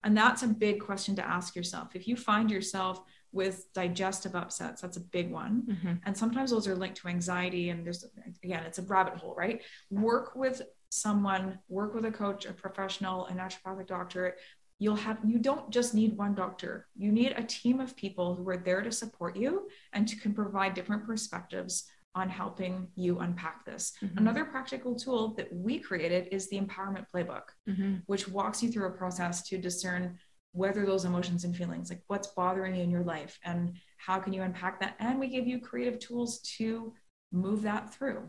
And 0.02 0.16
that's 0.16 0.42
a 0.42 0.49
big 0.49 0.80
question 0.80 1.14
to 1.16 1.26
ask 1.26 1.54
yourself. 1.54 1.95
If 1.95 2.09
you 2.09 2.16
find 2.16 2.50
yourself 2.50 3.02
with 3.33 3.73
digestive 3.75 4.35
upsets, 4.35 4.80
that's 4.80 4.97
a 4.97 5.00
big 5.00 5.30
one. 5.30 5.62
Mm-hmm. 5.69 5.92
And 6.04 6.16
sometimes 6.16 6.50
those 6.50 6.66
are 6.66 6.75
linked 6.75 6.97
to 6.99 7.09
anxiety. 7.09 7.71
And 7.71 7.85
there's, 7.85 8.04
again, 8.42 8.64
it's 8.64 8.78
a 8.78 8.83
rabbit 8.83 9.16
hole, 9.16 9.35
right? 9.37 9.62
Work 9.90 10.35
with 10.35 10.62
someone, 10.88 11.59
work 11.69 11.95
with 11.95 12.07
a 12.07 12.11
coach, 12.11 12.47
a 12.47 12.52
professional, 12.52 13.26
a 13.26 13.33
naturopathic 13.33 13.87
doctor. 13.87 14.37
You'll 14.78 14.97
have, 14.97 15.19
you 15.25 15.38
don't 15.38 15.71
just 15.71 15.95
need 15.95 16.16
one 16.16 16.35
doctor. 16.35 16.87
You 16.97 17.12
need 17.12 17.35
a 17.37 17.42
team 17.42 17.80
of 17.80 17.95
people 17.95 18.35
who 18.35 18.49
are 18.49 18.57
there 18.57 18.80
to 18.80 18.90
support 18.90 19.37
you 19.37 19.69
and 19.92 20.09
to 20.09 20.16
can 20.16 20.33
provide 20.33 20.75
different 20.75 21.07
perspectives 21.07 21.85
on 22.14 22.29
helping 22.29 22.88
you 22.97 23.19
unpack 23.21 23.64
this. 23.64 23.93
Mm-hmm. 24.02 24.19
Another 24.19 24.45
practical 24.45 24.95
tool 24.95 25.35
that 25.35 25.52
we 25.52 25.79
created 25.79 26.29
is 26.33 26.49
the 26.49 26.61
empowerment 26.61 27.07
playbook, 27.14 27.43
mm-hmm. 27.69 27.97
which 28.07 28.29
walks 28.29 28.62
you 28.62 28.71
through 28.71 28.88
a 28.88 28.93
process 28.93 29.43
to 29.49 29.59
discern 29.59 30.19
whether 30.52 30.85
those 30.85 31.05
emotions 31.05 31.45
and 31.45 31.55
feelings, 31.55 31.90
like 31.90 32.02
what's 32.09 32.29
bothering 32.29 32.75
you 32.75 32.83
in 32.83 32.90
your 32.90 33.05
life 33.05 33.38
and 33.45 33.75
how 33.99 34.19
can 34.19 34.33
you 34.33 34.43
unpack 34.43 34.81
that. 34.81 34.97
And 34.99 35.21
we 35.21 35.29
give 35.29 35.47
you 35.47 35.61
creative 35.61 36.00
tools 36.00 36.40
to 36.59 36.93
move 37.33 37.62
that 37.62 37.95
through 37.95 38.29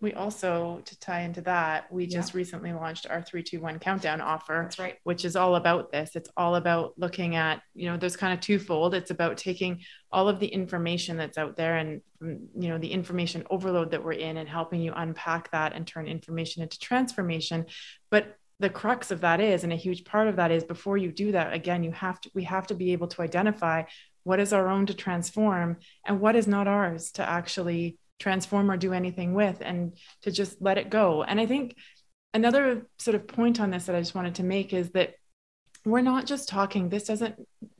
we 0.00 0.12
also 0.12 0.80
to 0.84 0.98
tie 1.00 1.22
into 1.22 1.40
that 1.42 1.92
we 1.92 2.06
just 2.06 2.34
recently 2.34 2.72
launched 2.72 3.06
our 3.08 3.22
321 3.22 3.78
countdown 3.78 4.20
offer 4.20 4.60
that's 4.62 4.78
right. 4.78 4.98
which 5.04 5.24
is 5.24 5.36
all 5.36 5.56
about 5.56 5.92
this. 5.92 6.16
It's 6.16 6.30
all 6.36 6.56
about 6.56 6.94
looking 6.96 7.36
at 7.36 7.62
you 7.74 7.88
know 7.88 7.96
there's 7.96 8.16
kind 8.16 8.32
of 8.32 8.40
twofold. 8.40 8.94
It's 8.94 9.10
about 9.10 9.36
taking 9.36 9.80
all 10.12 10.28
of 10.28 10.40
the 10.40 10.46
information 10.46 11.16
that's 11.16 11.38
out 11.38 11.56
there 11.56 11.76
and 11.76 12.00
mm, 12.22 12.46
you 12.58 12.68
know 12.68 12.78
the 12.78 12.92
information 12.92 13.44
overload 13.50 13.90
that 13.92 14.04
we're 14.04 14.12
in 14.12 14.36
and 14.36 14.48
helping 14.48 14.80
you 14.80 14.92
unpack 14.94 15.50
that 15.52 15.72
and 15.72 15.86
turn 15.86 16.06
information 16.06 16.62
into 16.62 16.78
transformation. 16.78 17.66
But 18.10 18.36
the 18.60 18.70
crux 18.70 19.10
of 19.10 19.22
that 19.22 19.40
is 19.40 19.64
and 19.64 19.72
a 19.72 19.76
huge 19.76 20.04
part 20.04 20.28
of 20.28 20.36
that 20.36 20.50
is 20.50 20.64
before 20.64 20.96
you 20.96 21.10
do 21.10 21.32
that 21.32 21.52
again 21.52 21.82
you 21.82 21.90
have 21.90 22.20
to 22.20 22.30
we 22.34 22.44
have 22.44 22.66
to 22.68 22.74
be 22.74 22.92
able 22.92 23.08
to 23.08 23.20
identify 23.20 23.82
what 24.22 24.40
is 24.40 24.52
our 24.52 24.68
own 24.68 24.86
to 24.86 24.94
transform 24.94 25.76
and 26.06 26.20
what 26.20 26.36
is 26.36 26.46
not 26.46 26.66
ours 26.66 27.10
to 27.12 27.28
actually 27.28 27.98
transform 28.18 28.70
or 28.70 28.76
do 28.76 28.92
anything 28.92 29.34
with 29.34 29.58
and 29.60 29.96
to 30.22 30.30
just 30.30 30.60
let 30.60 30.78
it 30.78 30.90
go. 30.90 31.22
And 31.22 31.40
I 31.40 31.46
think 31.46 31.76
another 32.32 32.86
sort 32.98 33.14
of 33.14 33.26
point 33.28 33.60
on 33.60 33.70
this 33.70 33.86
that 33.86 33.96
I 33.96 34.00
just 34.00 34.14
wanted 34.14 34.36
to 34.36 34.44
make 34.44 34.72
is 34.72 34.90
that 34.90 35.14
we're 35.84 36.00
not 36.00 36.24
just 36.24 36.48
talking 36.48 36.88
this 36.88 37.04
doesn't 37.04 37.34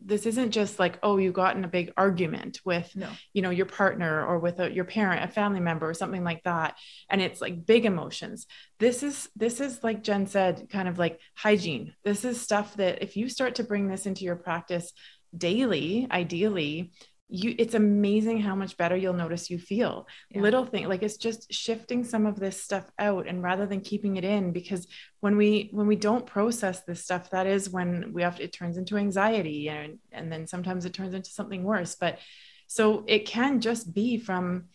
this 0.05 0.27
isn't 0.27 0.51
just 0.51 0.79
like 0.79 0.99
oh 1.03 1.17
you 1.17 1.33
got 1.33 1.57
in 1.57 1.65
a 1.65 1.69
big 1.69 1.93
argument 1.97 2.61
with 2.65 2.95
no. 2.95 3.09
you 3.33 3.41
know 3.41 3.51
your 3.51 3.67
partner 3.67 4.25
or 4.27 4.39
with 4.39 4.61
a, 4.61 4.71
your 4.71 4.85
parent 4.85 5.25
a 5.25 5.29
family 5.29 5.61
member 5.61 5.89
or 5.89 5.95
something 5.95 6.23
like 6.23 6.43
that 6.45 6.77
and 7.09 7.23
it's 7.23 7.41
like 7.41 7.65
big 7.65 7.87
emotions 7.87 8.47
this 8.79 9.03
is 9.03 9.29
this 9.37 9.61
is 9.61 9.83
like 9.83 10.03
jen 10.03 10.27
said 10.27 10.69
kind 10.71 10.89
of 10.89 10.99
like 10.99 11.19
hygiene 11.35 11.95
this 12.05 12.25
is 12.25 12.41
stuff 12.41 12.77
that 12.77 13.03
if 13.03 13.17
you 13.17 13.29
start 13.29 13.55
to 13.55 13.65
bring 13.65 13.89
this 13.89 14.07
into 14.07 14.25
your 14.25 14.37
practice 14.37 14.93
daily 15.37 16.07
ideally 16.11 16.93
you 17.35 17.53
it's 17.59 17.75
amazing 17.75 18.41
how 18.41 18.55
much 18.55 18.77
better 18.77 18.95
you'll 18.97 19.13
notice 19.13 19.51
you 19.51 19.59
feel 19.59 20.07
yeah. 20.31 20.41
little 20.41 20.65
thing 20.65 20.89
like 20.89 21.03
it's 21.03 21.17
just 21.17 21.53
shifting 21.53 22.05
some 22.05 22.27
of 22.27 22.39
this 22.39 22.63
stuff 22.63 22.85
out 22.99 23.27
and 23.27 23.43
rather 23.43 23.67
than 23.67 23.81
keeping 23.81 24.17
it 24.17 24.25
in 24.25 24.53
because 24.53 24.87
when 25.19 25.37
we 25.37 25.69
when 25.73 25.89
we 25.89 25.97
don't 25.97 26.27
process 26.27 26.83
this 26.83 27.03
stuff 27.03 27.31
that 27.31 27.47
is 27.49 27.69
when 27.69 28.13
we 28.13 28.23
have 28.23 28.37
to, 28.37 28.45
it 28.45 28.53
turns 28.53 28.77
into 28.77 28.97
anxiety 28.97 29.69
and 29.69 29.99
and 30.13 30.31
then 30.31 30.47
sometimes 30.47 30.85
it 30.85 30.93
turns 30.95 31.13
into 31.13 31.31
something 31.31 31.65
worse 31.65 31.97
but 31.97 32.21
so 32.69 33.05
it 33.09 33.27
can 33.27 33.61
just 33.61 33.93
be 33.93 34.17
from 34.17 34.67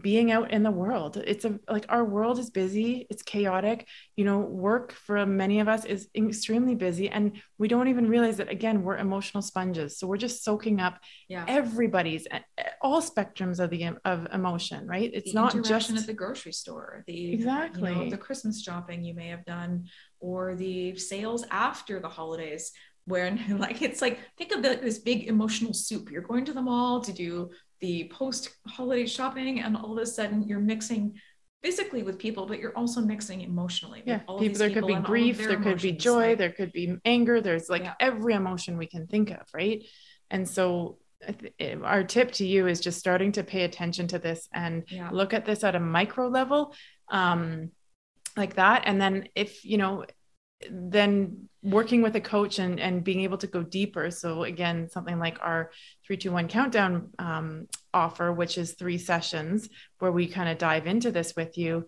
being 0.00 0.30
out 0.30 0.50
in 0.50 0.62
the 0.62 0.70
world. 0.70 1.16
It's 1.16 1.44
a 1.44 1.58
like 1.68 1.86
our 1.88 2.04
world 2.04 2.38
is 2.38 2.50
busy 2.50 3.06
it's 3.10 3.22
chaotic. 3.22 3.86
You 4.16 4.24
know 4.24 4.38
work 4.38 4.92
for 4.92 5.24
many 5.26 5.60
of 5.60 5.68
us 5.68 5.84
is 5.84 6.08
extremely 6.14 6.74
busy 6.74 7.08
and 7.08 7.40
we 7.58 7.68
don't 7.68 7.88
even 7.88 8.08
realize 8.08 8.36
that 8.36 8.50
again 8.50 8.82
we're 8.82 8.98
emotional 8.98 9.42
sponges. 9.42 9.98
So 9.98 10.06
we're 10.06 10.16
just 10.16 10.44
soaking 10.44 10.80
up 10.80 11.00
yeah. 11.28 11.44
everybody's 11.48 12.26
all 12.82 13.00
spectrums 13.00 13.60
of 13.60 13.70
the 13.70 13.90
of 14.04 14.26
emotion 14.32 14.86
right? 14.86 15.10
It's 15.12 15.32
the 15.32 15.40
not 15.40 15.64
just 15.64 15.90
at 15.90 16.06
the 16.06 16.12
grocery 16.12 16.52
store 16.52 17.04
the 17.06 17.32
exactly 17.32 17.90
you 17.90 17.96
know, 17.96 18.10
the 18.10 18.18
christmas 18.18 18.62
shopping 18.62 19.04
you 19.04 19.14
may 19.14 19.28
have 19.28 19.44
done 19.44 19.86
or 20.20 20.54
the 20.54 20.96
sales 20.96 21.44
after 21.50 22.00
the 22.00 22.08
holidays 22.08 22.72
where 23.08 23.36
like 23.50 23.82
it's 23.82 24.00
like 24.00 24.20
think 24.36 24.52
of 24.52 24.62
the, 24.62 24.78
this 24.80 24.98
big 24.98 25.26
emotional 25.26 25.74
soup. 25.74 26.10
You're 26.10 26.22
going 26.22 26.44
to 26.44 26.52
the 26.52 26.62
mall 26.62 27.00
to 27.00 27.12
do 27.12 27.50
the 27.80 28.10
post 28.12 28.50
holiday 28.66 29.06
shopping 29.06 29.60
and 29.60 29.76
all 29.76 29.92
of 29.92 29.98
a 29.98 30.06
sudden 30.06 30.42
you're 30.42 30.60
mixing 30.60 31.14
physically 31.62 32.02
with 32.02 32.18
people 32.18 32.46
but 32.46 32.58
you're 32.58 32.76
also 32.76 33.00
mixing 33.00 33.40
emotionally 33.40 34.02
yeah 34.06 34.18
people, 34.18 34.38
there 34.38 34.68
people 34.68 34.88
could 34.88 34.96
be 34.96 35.02
grief 35.02 35.38
there 35.38 35.60
could 35.60 35.80
be 35.80 35.92
joy 35.92 36.28
like, 36.28 36.38
there 36.38 36.52
could 36.52 36.72
be 36.72 36.96
anger 37.04 37.40
there's 37.40 37.68
like 37.68 37.82
yeah. 37.82 37.94
every 37.98 38.34
emotion 38.34 38.78
we 38.78 38.86
can 38.86 39.06
think 39.06 39.30
of 39.30 39.46
right 39.52 39.84
and 40.30 40.48
so 40.48 40.98
our 41.82 42.04
tip 42.04 42.30
to 42.30 42.46
you 42.46 42.68
is 42.68 42.80
just 42.80 42.98
starting 42.98 43.32
to 43.32 43.42
pay 43.42 43.64
attention 43.64 44.06
to 44.06 44.20
this 44.20 44.48
and 44.54 44.84
yeah. 44.88 45.10
look 45.10 45.34
at 45.34 45.44
this 45.44 45.64
at 45.64 45.74
a 45.74 45.80
micro 45.80 46.28
level 46.28 46.72
um 47.10 47.70
like 48.36 48.54
that 48.54 48.82
and 48.86 49.00
then 49.00 49.28
if 49.34 49.64
you 49.64 49.78
know 49.78 50.04
then 50.70 51.48
working 51.62 52.02
with 52.02 52.14
a 52.16 52.20
coach 52.20 52.58
and, 52.58 52.80
and 52.80 53.04
being 53.04 53.20
able 53.22 53.38
to 53.38 53.46
go 53.46 53.62
deeper. 53.62 54.10
So 54.10 54.44
again, 54.44 54.88
something 54.88 55.18
like 55.18 55.38
our 55.40 55.70
321 56.06 56.48
countdown 56.48 57.10
um, 57.18 57.68
offer, 57.92 58.32
which 58.32 58.58
is 58.58 58.72
three 58.72 58.98
sessions 58.98 59.68
where 59.98 60.12
we 60.12 60.26
kind 60.26 60.48
of 60.48 60.58
dive 60.58 60.86
into 60.86 61.10
this 61.10 61.34
with 61.36 61.58
you, 61.58 61.86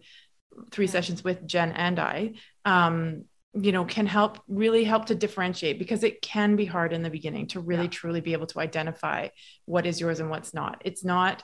three 0.71 0.87
yeah. 0.87 0.93
sessions 0.93 1.23
with 1.23 1.47
Jen 1.47 1.73
and 1.73 1.99
I, 1.99 2.33
um, 2.65 3.25
you 3.55 3.73
know, 3.73 3.85
can 3.85 4.07
help 4.07 4.39
really 4.49 4.85
help 4.85 5.07
to 5.07 5.15
differentiate 5.15 5.79
because 5.79 6.05
it 6.05 6.23
can 6.23 6.57
be 6.57 6.65
hard 6.65 6.93
in 6.93 7.03
the 7.03 7.11
beginning 7.11 7.49
to 7.49 7.61
really 7.61 7.85
yeah. 7.85 7.91
truly 7.91 8.21
be 8.21 8.33
able 8.33 8.47
to 8.49 8.61
identify 8.61 9.29
what 9.67 9.87
is 9.87 10.01
yours 10.01 10.21
and 10.21 10.31
what's 10.31 10.55
not. 10.55 10.83
It's 10.85 11.05
not, 11.05 11.43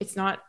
it's 0.00 0.16
not 0.16 0.40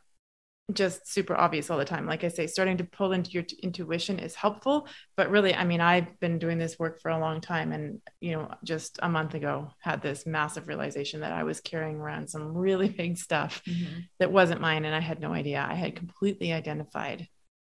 just 0.73 1.11
super 1.11 1.35
obvious 1.35 1.69
all 1.69 1.77
the 1.77 1.85
time. 1.85 2.05
Like 2.05 2.23
I 2.23 2.27
say, 2.27 2.45
starting 2.47 2.77
to 2.77 2.83
pull 2.83 3.11
into 3.11 3.31
your 3.31 3.43
t- 3.43 3.57
intuition 3.63 4.19
is 4.19 4.35
helpful. 4.35 4.87
But 5.15 5.31
really, 5.31 5.53
I 5.53 5.63
mean, 5.63 5.81
I've 5.81 6.19
been 6.19 6.37
doing 6.37 6.57
this 6.57 6.77
work 6.77 7.01
for 7.01 7.09
a 7.09 7.19
long 7.19 7.41
time. 7.41 7.71
And, 7.71 8.01
you 8.19 8.33
know, 8.33 8.51
just 8.63 8.99
a 9.01 9.09
month 9.09 9.33
ago, 9.33 9.71
had 9.79 10.01
this 10.01 10.25
massive 10.25 10.67
realization 10.67 11.21
that 11.21 11.31
I 11.31 11.43
was 11.43 11.59
carrying 11.59 11.97
around 11.97 12.29
some 12.29 12.55
really 12.55 12.89
big 12.97 13.17
stuff 13.17 13.61
mm-hmm. 13.67 14.01
that 14.19 14.31
wasn't 14.31 14.61
mine. 14.61 14.85
And 14.85 14.95
I 14.95 14.99
had 14.99 15.19
no 15.19 15.33
idea. 15.33 15.65
I 15.67 15.73
had 15.73 15.95
completely 15.95 16.53
identified 16.53 17.27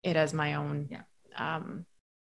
it 0.03 0.15
as 0.15 0.33
my 0.33 0.55
own, 0.55 0.89
yeah. 0.91 1.01
um, 1.37 1.85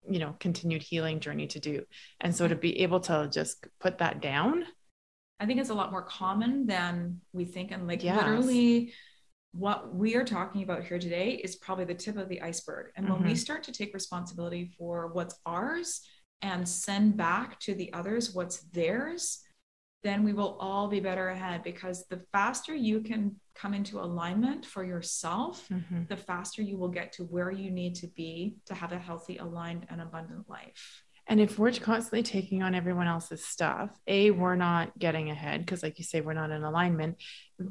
you 0.09 0.19
know, 0.19 0.35
continued 0.41 0.83
healing 0.83 1.21
journey 1.21 1.47
to 1.49 1.61
do. 1.61 1.85
And 2.21 2.35
so 2.35 2.49
to 2.49 2.55
be 2.55 2.81
able 2.81 3.01
to 3.01 3.29
just 3.31 3.67
put 3.81 3.99
that 3.99 4.21
down. 4.21 4.65
I 5.41 5.47
think 5.47 5.61
it's 5.61 5.71
a 5.71 5.75
lot 5.75 5.91
more 5.91 6.03
common 6.03 6.67
than 6.67 7.21
we 7.33 7.45
think. 7.45 7.71
And 7.71 7.87
like 7.87 8.03
yes. 8.03 8.17
literally, 8.17 8.95
what 9.57 9.95
we 9.95 10.17
are 10.17 10.25
talking 10.25 10.65
about 10.65 10.85
here 10.85 10.99
today 10.99 11.41
is 11.45 11.57
probably 11.57 11.85
the 11.85 11.95
tip 11.95 12.17
of 12.17 12.29
the 12.29 12.43
iceberg. 12.43 12.91
And 12.97 13.09
when 13.09 13.19
mm-hmm. 13.19 13.29
we 13.29 13.35
start 13.37 13.63
to 13.65 13.73
take 13.73 13.95
responsibility 13.95 14.75
for 14.77 15.09
what's 15.13 15.37
ours 15.47 16.01
and 16.43 16.69
send 16.69 17.17
back 17.17 17.61
to 17.61 17.75
the 17.75 17.93
others 17.93 18.35
what's 18.35 18.65
theirs, 18.71 19.41
then 20.03 20.25
we 20.25 20.33
will 20.33 20.57
all 20.61 20.89
be 20.89 21.01
better 21.01 21.29
ahead 21.29 21.63
because 21.63 22.05
the 22.09 22.21
faster 22.33 22.75
you 22.75 23.01
can 23.01 23.37
come 23.55 23.73
into 23.73 24.01
alignment 24.01 24.67
for 24.67 24.85
yourself, 24.85 25.67
mm-hmm. 25.73 26.03
the 26.09 26.17
faster 26.17 26.61
you 26.61 26.77
will 26.77 26.89
get 26.89 27.13
to 27.13 27.23
where 27.23 27.53
you 27.53 27.71
need 27.71 27.95
to 27.95 28.09
be 28.09 28.57
to 28.67 28.75
have 28.75 28.93
a 28.93 28.99
healthy, 28.99 29.39
aligned, 29.39 29.87
and 29.89 30.03
abundant 30.03 30.51
life. 30.51 31.04
And 31.27 31.41
if 31.41 31.59
we're 31.59 31.73
constantly 31.73 32.23
taking 32.23 32.63
on 32.63 32.75
everyone 32.75 33.07
else's 33.07 33.43
stuff, 33.43 33.91
A, 34.07 34.31
we're 34.31 34.57
not 34.57 34.99
getting 34.99 35.31
ahead 35.31 35.61
because, 35.61 35.83
like 35.83 35.99
you 35.99 36.05
say, 36.05 36.21
we're 36.21 36.35
not 36.35 36.51
in 36.51 36.63
alignment. 36.63 37.17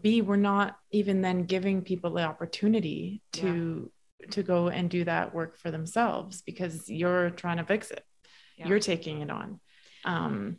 B, 0.02 0.22
we're 0.22 0.38
not 0.38 0.76
even 0.92 1.22
then 1.22 1.44
giving 1.44 1.84
people 1.84 2.14
the 2.14 2.24
opportunity 2.24 3.22
to 3.34 3.92
yeah. 4.20 4.28
to 4.32 4.42
go 4.42 4.70
and 4.70 4.90
do 4.90 5.04
that 5.04 5.36
work 5.36 5.58
for 5.58 5.70
themselves 5.70 6.42
because 6.42 6.90
you're 6.90 7.30
trying 7.30 7.58
to 7.58 7.66
fix 7.66 7.92
it. 7.92 8.04
Yeah. 8.58 8.70
You're 8.70 8.80
taking 8.80 9.22
it 9.22 9.30
on. 9.30 9.60
Um, 10.04 10.58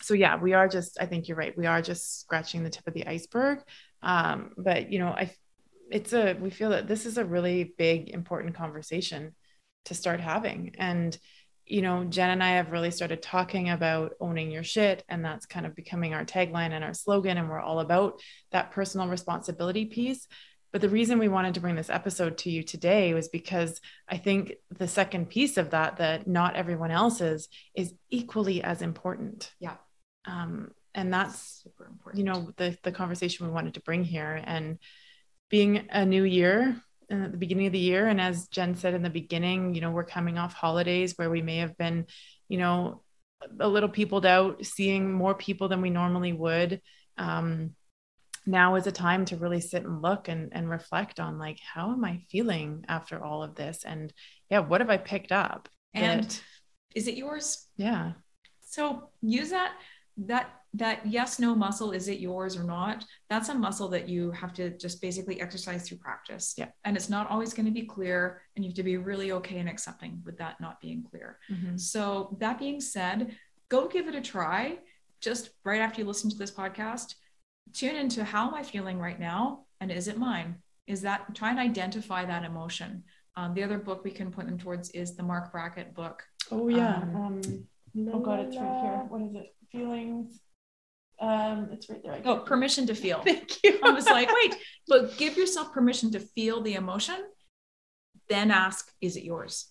so 0.00 0.14
yeah, 0.14 0.36
we 0.36 0.54
are 0.54 0.68
just, 0.68 0.98
I 0.98 1.06
think 1.06 1.28
you're 1.28 1.36
right. 1.36 1.56
We 1.56 1.66
are 1.66 1.82
just 1.82 2.20
scratching 2.20 2.64
the 2.64 2.70
tip 2.70 2.86
of 2.86 2.94
the 2.94 3.06
iceberg. 3.06 3.58
Um, 4.02 4.52
but 4.56 4.90
you 4.90 5.00
know, 5.00 5.08
I, 5.08 5.34
it's 5.90 6.12
a, 6.14 6.32
we 6.34 6.48
feel 6.48 6.70
that 6.70 6.88
this 6.88 7.04
is 7.04 7.18
a 7.18 7.24
really 7.24 7.74
big, 7.76 8.08
important 8.08 8.54
conversation 8.54 9.34
to 9.84 9.94
start 9.94 10.20
having. 10.20 10.76
And, 10.78 11.18
you 11.66 11.82
know, 11.82 12.04
Jen 12.04 12.30
and 12.30 12.42
I 12.42 12.52
have 12.52 12.70
really 12.70 12.90
started 12.90 13.22
talking 13.22 13.70
about 13.70 14.12
owning 14.20 14.50
your 14.50 14.62
shit. 14.62 15.04
And 15.08 15.24
that's 15.24 15.46
kind 15.46 15.66
of 15.66 15.74
becoming 15.74 16.14
our 16.14 16.24
tagline 16.24 16.70
and 16.70 16.84
our 16.84 16.94
slogan. 16.94 17.38
And 17.38 17.48
we're 17.48 17.60
all 17.60 17.80
about 17.80 18.20
that 18.52 18.70
personal 18.70 19.08
responsibility 19.08 19.86
piece. 19.86 20.26
But 20.72 20.80
the 20.80 20.88
reason 20.88 21.18
we 21.18 21.28
wanted 21.28 21.54
to 21.54 21.60
bring 21.60 21.74
this 21.74 21.90
episode 21.90 22.38
to 22.38 22.50
you 22.50 22.62
today 22.62 23.14
was 23.14 23.28
because 23.28 23.80
I 24.08 24.18
think 24.18 24.54
the 24.76 24.88
second 24.88 25.30
piece 25.30 25.56
of 25.56 25.70
that, 25.70 25.96
that 25.96 26.26
not 26.26 26.56
everyone 26.56 26.90
else's, 26.90 27.48
is 27.74 27.88
is 27.88 27.94
equally 28.10 28.62
as 28.62 28.82
important. 28.82 29.52
Yeah. 29.58 29.76
Um, 30.26 30.72
and 30.94 31.12
that's 31.12 31.62
super 31.62 31.86
important. 31.86 32.18
You 32.18 32.32
know, 32.32 32.52
the 32.56 32.76
the 32.82 32.92
conversation 32.92 33.46
we 33.46 33.52
wanted 33.52 33.74
to 33.74 33.80
bring 33.80 34.04
here, 34.04 34.40
and 34.44 34.78
being 35.48 35.86
a 35.90 36.04
new 36.04 36.24
year 36.24 36.76
at 37.10 37.32
the 37.32 37.38
beginning 37.38 37.66
of 37.66 37.72
the 37.72 37.78
year, 37.78 38.08
and 38.08 38.20
as 38.20 38.48
Jen 38.48 38.74
said 38.74 38.94
in 38.94 39.02
the 39.02 39.10
beginning, 39.10 39.74
you 39.74 39.80
know, 39.80 39.90
we're 39.90 40.04
coming 40.04 40.38
off 40.38 40.54
holidays 40.54 41.14
where 41.16 41.30
we 41.30 41.42
may 41.42 41.58
have 41.58 41.76
been, 41.76 42.06
you 42.48 42.58
know, 42.58 43.02
a 43.60 43.68
little 43.68 43.88
peopled 43.88 44.26
out, 44.26 44.64
seeing 44.64 45.12
more 45.12 45.34
people 45.34 45.68
than 45.68 45.82
we 45.82 45.90
normally 45.90 46.32
would. 46.32 46.80
Um, 47.18 47.74
now 48.46 48.76
is 48.76 48.86
a 48.86 48.92
time 48.92 49.24
to 49.26 49.36
really 49.36 49.60
sit 49.60 49.84
and 49.84 50.02
look 50.02 50.28
and, 50.28 50.50
and 50.52 50.70
reflect 50.70 51.18
on 51.18 51.38
like 51.38 51.58
how 51.60 51.92
am 51.92 52.04
i 52.04 52.22
feeling 52.30 52.84
after 52.88 53.22
all 53.22 53.42
of 53.42 53.56
this? 53.56 53.84
And 53.84 54.12
yeah 54.50 54.60
what 54.60 54.80
have 54.80 54.90
i 54.90 54.96
picked 54.96 55.32
up? 55.32 55.68
And 55.94 56.24
that, 56.24 56.42
is 56.94 57.08
it 57.08 57.16
yours? 57.16 57.66
Yeah. 57.76 58.12
So 58.60 59.10
use 59.20 59.50
that 59.50 59.72
that 60.18 60.48
that 60.76 61.06
yes 61.06 61.38
no 61.38 61.54
muscle 61.54 61.92
is 61.92 62.08
it 62.08 62.18
yours 62.18 62.56
or 62.56 62.64
not 62.64 63.04
that's 63.30 63.48
a 63.48 63.54
muscle 63.54 63.88
that 63.88 64.08
you 64.08 64.30
have 64.32 64.52
to 64.52 64.70
just 64.78 65.00
basically 65.00 65.40
exercise 65.40 65.88
through 65.88 65.98
practice 65.98 66.54
yeah 66.56 66.68
and 66.84 66.96
it's 66.96 67.08
not 67.08 67.30
always 67.30 67.54
going 67.54 67.66
to 67.66 67.72
be 67.72 67.86
clear 67.86 68.42
and 68.54 68.64
you 68.64 68.70
have 68.70 68.76
to 68.76 68.82
be 68.82 68.96
really 68.96 69.32
okay 69.32 69.58
and 69.58 69.68
accepting 69.68 70.20
with 70.24 70.36
that 70.38 70.60
not 70.60 70.80
being 70.80 71.02
clear 71.02 71.38
mm-hmm. 71.50 71.76
so 71.76 72.36
that 72.40 72.58
being 72.58 72.80
said 72.80 73.36
go 73.68 73.86
give 73.86 74.08
it 74.08 74.14
a 74.14 74.20
try 74.20 74.76
just 75.20 75.50
right 75.64 75.80
after 75.80 76.00
you 76.00 76.06
listen 76.06 76.28
to 76.30 76.36
this 76.36 76.50
podcast 76.50 77.14
tune 77.72 77.96
into 77.96 78.24
how 78.24 78.48
am 78.48 78.54
I 78.54 78.62
feeling 78.62 78.98
right 78.98 79.18
now? 79.18 79.64
And 79.80 79.90
is 79.90 80.08
it 80.08 80.18
mine? 80.18 80.56
Is 80.86 81.02
that 81.02 81.34
try 81.34 81.50
and 81.50 81.58
identify 81.58 82.24
that 82.24 82.44
emotion? 82.44 83.04
Um, 83.36 83.54
the 83.54 83.62
other 83.62 83.78
book 83.78 84.04
we 84.04 84.10
can 84.10 84.30
point 84.30 84.48
them 84.48 84.58
towards 84.58 84.90
is 84.90 85.14
the 85.14 85.22
Marc 85.22 85.52
Brackett 85.52 85.94
book. 85.94 86.22
Oh 86.50 86.68
yeah. 86.68 86.96
Um, 86.96 87.16
um, 87.16 88.12
oh 88.12 88.20
god, 88.20 88.40
it's 88.40 88.56
right 88.56 88.80
here. 88.82 89.04
What 89.08 89.22
is 89.22 89.34
it? 89.34 89.54
Feelings. 89.70 90.40
Um, 91.18 91.68
it's 91.72 91.88
right 91.88 92.02
there. 92.02 92.12
I 92.12 92.22
Oh, 92.24 92.38
permission 92.38 92.86
to 92.88 92.94
feel. 92.94 93.20
Thank 93.24 93.62
you. 93.62 93.78
I 93.82 93.90
was 93.90 94.06
like, 94.06 94.30
wait, 94.32 94.56
but 94.86 95.16
give 95.16 95.36
yourself 95.36 95.72
permission 95.72 96.10
to 96.12 96.20
feel 96.20 96.62
the 96.62 96.74
emotion. 96.74 97.16
Then 98.28 98.50
ask, 98.50 98.90
is 99.00 99.16
it 99.16 99.24
yours? 99.24 99.70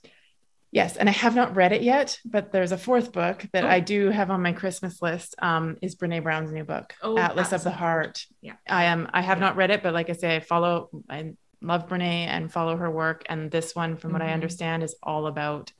Yes, 0.72 0.98
and 0.98 1.08
I 1.08 1.14
have 1.14 1.36
not 1.36 1.56
read 1.56 1.72
it 1.72 1.84
yet, 1.84 2.20
but 2.26 2.52
there's 2.52 2.74
a 2.74 2.78
fourth 2.78 3.14
book 3.14 3.46
that 3.54 3.64
oh. 3.64 3.70
I 3.70 3.80
do 3.80 4.10
have 4.10 4.30
on 4.30 4.42
my 4.42 4.52
Christmas 4.52 5.02
list. 5.02 5.34
Um, 5.42 5.78
is 5.82 5.96
Brene 5.96 6.22
Brown's 6.22 6.52
new 6.52 6.66
book, 6.66 6.94
oh, 7.02 7.18
Atlas 7.18 7.54
of 7.54 7.64
the 7.64 7.72
Heart. 7.72 8.26
Yeah, 8.42 8.56
I 8.68 8.86
am. 8.86 9.10
I 9.14 9.22
have 9.22 9.38
yeah. 9.38 9.46
not 9.46 9.56
read 9.56 9.72
it, 9.72 9.84
but 9.84 9.94
like 9.94 10.10
I 10.10 10.14
say, 10.14 10.36
I 10.36 10.42
follow. 10.42 10.90
I 11.10 11.34
love 11.62 11.88
Brene 11.88 12.02
and 12.02 12.52
follow 12.52 12.76
her 12.76 12.92
work. 12.92 13.24
And 13.30 13.50
this 13.50 13.74
one, 13.74 13.96
from 13.96 14.10
mm-hmm. 14.10 14.14
what 14.16 14.22
I 14.22 14.26
mm-hmm. 14.26 14.34
understand, 14.34 14.84
is 14.84 14.96
all 15.02 15.28
about 15.28 15.72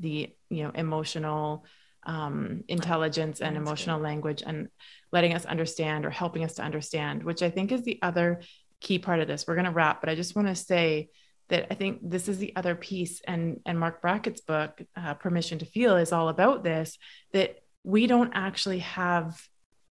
the 0.00 0.34
you 0.50 0.64
know 0.64 0.70
emotional 0.74 1.64
um, 2.04 2.64
intelligence 2.68 3.40
and 3.40 3.56
That's 3.56 3.62
emotional 3.62 3.98
good. 3.98 4.04
language 4.04 4.42
and 4.44 4.68
letting 5.12 5.34
us 5.34 5.44
understand 5.44 6.04
or 6.04 6.10
helping 6.10 6.44
us 6.44 6.54
to 6.54 6.62
understand, 6.62 7.22
which 7.22 7.42
I 7.42 7.50
think 7.50 7.72
is 7.72 7.82
the 7.82 7.98
other 8.02 8.40
key 8.80 8.98
part 8.98 9.20
of 9.20 9.28
this. 9.28 9.46
We're 9.46 9.54
going 9.54 9.66
to 9.66 9.70
wrap, 9.70 10.00
but 10.00 10.10
I 10.10 10.14
just 10.14 10.34
want 10.34 10.48
to 10.48 10.54
say 10.54 11.10
that 11.48 11.68
I 11.70 11.74
think 11.74 12.00
this 12.02 12.28
is 12.28 12.38
the 12.38 12.54
other 12.56 12.74
piece, 12.74 13.20
and 13.26 13.60
and 13.66 13.78
Marc 13.78 14.00
Brackett's 14.00 14.40
book, 14.40 14.80
uh, 14.96 15.14
Permission 15.14 15.58
to 15.58 15.66
Feel, 15.66 15.96
is 15.96 16.12
all 16.12 16.28
about 16.28 16.64
this. 16.64 16.98
That 17.32 17.58
we 17.84 18.06
don't 18.06 18.32
actually 18.34 18.78
have 18.80 19.40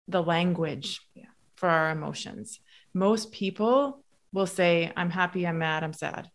the 0.09 0.23
language 0.23 1.01
yeah. 1.15 1.27
for 1.57 1.69
our 1.69 1.91
emotions. 1.91 2.61
Most 2.95 3.33
people 3.33 4.03
will 4.33 4.47
say, 4.47 4.93
"I'm 4.97 5.11
happy, 5.11 5.47
I'm 5.47 5.59
mad, 5.59 5.85
I'm 5.85 5.93
sad," 5.93 6.31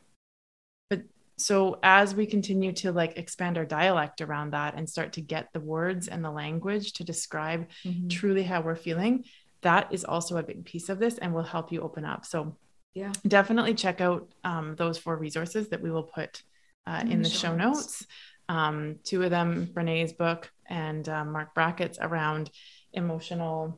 so 1.38 1.80
as 1.84 2.16
we 2.16 2.26
continue 2.26 2.72
to 2.74 2.92
like 2.92 3.18
expand 3.18 3.58
our 3.58 3.66
dialect 3.66 4.22
around 4.22 4.52
that 4.52 4.76
and 4.76 4.90
start 4.90 5.14
to 5.14 5.22
get 5.22 5.50
the 5.54 5.60
words 5.60 6.08
and 6.08 6.24
the 6.24 6.32
language 6.32 6.94
to 6.94 7.04
describe 7.04 7.68
mm-hmm. 7.86 8.08
truly 8.08 8.44
how 8.44 8.62
we're 8.62 8.76
feeling, 8.76 9.24
that 9.62 9.92
is 9.92 10.04
also 10.04 10.38
a 10.38 10.44
big 10.44 10.66
piece 10.66 10.90
of 10.90 11.00
this 11.00 11.18
and 11.18 11.34
will 11.34 11.44
help 11.44 11.72
you 11.72 11.82
open 11.82 12.06
up. 12.06 12.26
So 12.26 12.56
yeah 12.98 13.14
definitely 13.28 13.76
check 13.76 14.02
out 14.02 14.28
um, 14.44 14.76
those 14.76 14.98
four 14.98 15.16
resources 15.16 15.70
that 15.70 15.82
we 15.82 15.92
will 15.92 16.04
put 16.04 16.42
uh, 16.88 17.00
in, 17.02 17.12
in, 17.12 17.22
the 17.22 17.30
show 17.30 17.56
notes, 17.56 17.76
notes. 17.76 18.06
Um, 18.50 18.96
two 19.04 19.22
of 19.24 19.30
them 19.30 19.70
brene's 19.72 20.14
book 20.14 20.52
and 20.68 21.08
uh, 21.08 21.24
marc 21.24 21.54
brackett's 21.54 22.00
around 22.02 22.50
emotional 22.94 23.78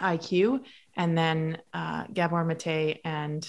iq 0.00 0.60
and 0.96 1.16
then 1.16 1.58
uh, 1.72 2.06
gabor 2.12 2.44
mate 2.44 3.00
and 3.04 3.46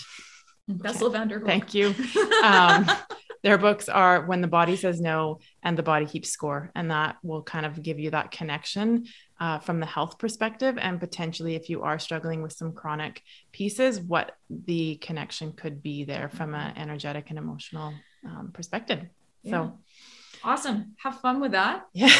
Bessel 0.67 1.09
van 1.09 1.27
der 1.27 1.41
Thank 1.45 1.73
you. 1.73 1.93
Um, 2.41 2.89
their 3.43 3.57
books 3.57 3.89
are 3.89 4.25
When 4.25 4.41
the 4.41 4.47
Body 4.47 4.77
Says 4.77 5.01
No 5.01 5.39
and 5.61 5.77
The 5.77 5.83
Body 5.83 6.05
Keeps 6.05 6.29
Score. 6.29 6.71
And 6.75 6.89
that 6.91 7.17
will 7.23 7.43
kind 7.43 7.65
of 7.65 7.83
give 7.83 7.99
you 7.99 8.09
that 8.11 8.31
connection 8.31 9.05
uh, 9.39 9.59
from 9.59 9.81
the 9.81 9.85
health 9.85 10.17
perspective. 10.17 10.77
And 10.79 10.99
potentially, 10.99 11.55
if 11.55 11.69
you 11.69 11.83
are 11.83 11.99
struggling 11.99 12.41
with 12.41 12.53
some 12.53 12.71
chronic 12.71 13.21
pieces, 13.51 13.99
what 13.99 14.37
the 14.49 14.95
connection 14.95 15.51
could 15.51 15.83
be 15.83 16.05
there 16.05 16.29
from 16.29 16.55
an 16.55 16.77
energetic 16.77 17.29
and 17.29 17.37
emotional 17.37 17.93
um, 18.25 18.51
perspective. 18.53 19.01
Yeah. 19.43 19.51
So, 19.51 19.79
awesome. 20.45 20.93
Have 21.03 21.19
fun 21.19 21.41
with 21.41 21.51
that. 21.51 21.83
Yeah. 21.93 22.15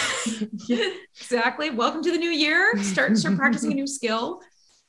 exactly. 1.18 1.70
Welcome 1.70 2.04
to 2.04 2.12
the 2.12 2.18
new 2.18 2.32
year. 2.32 2.78
Start, 2.84 3.18
start 3.18 3.38
practicing 3.38 3.72
a 3.72 3.76
new 3.76 3.88
skill 3.88 4.42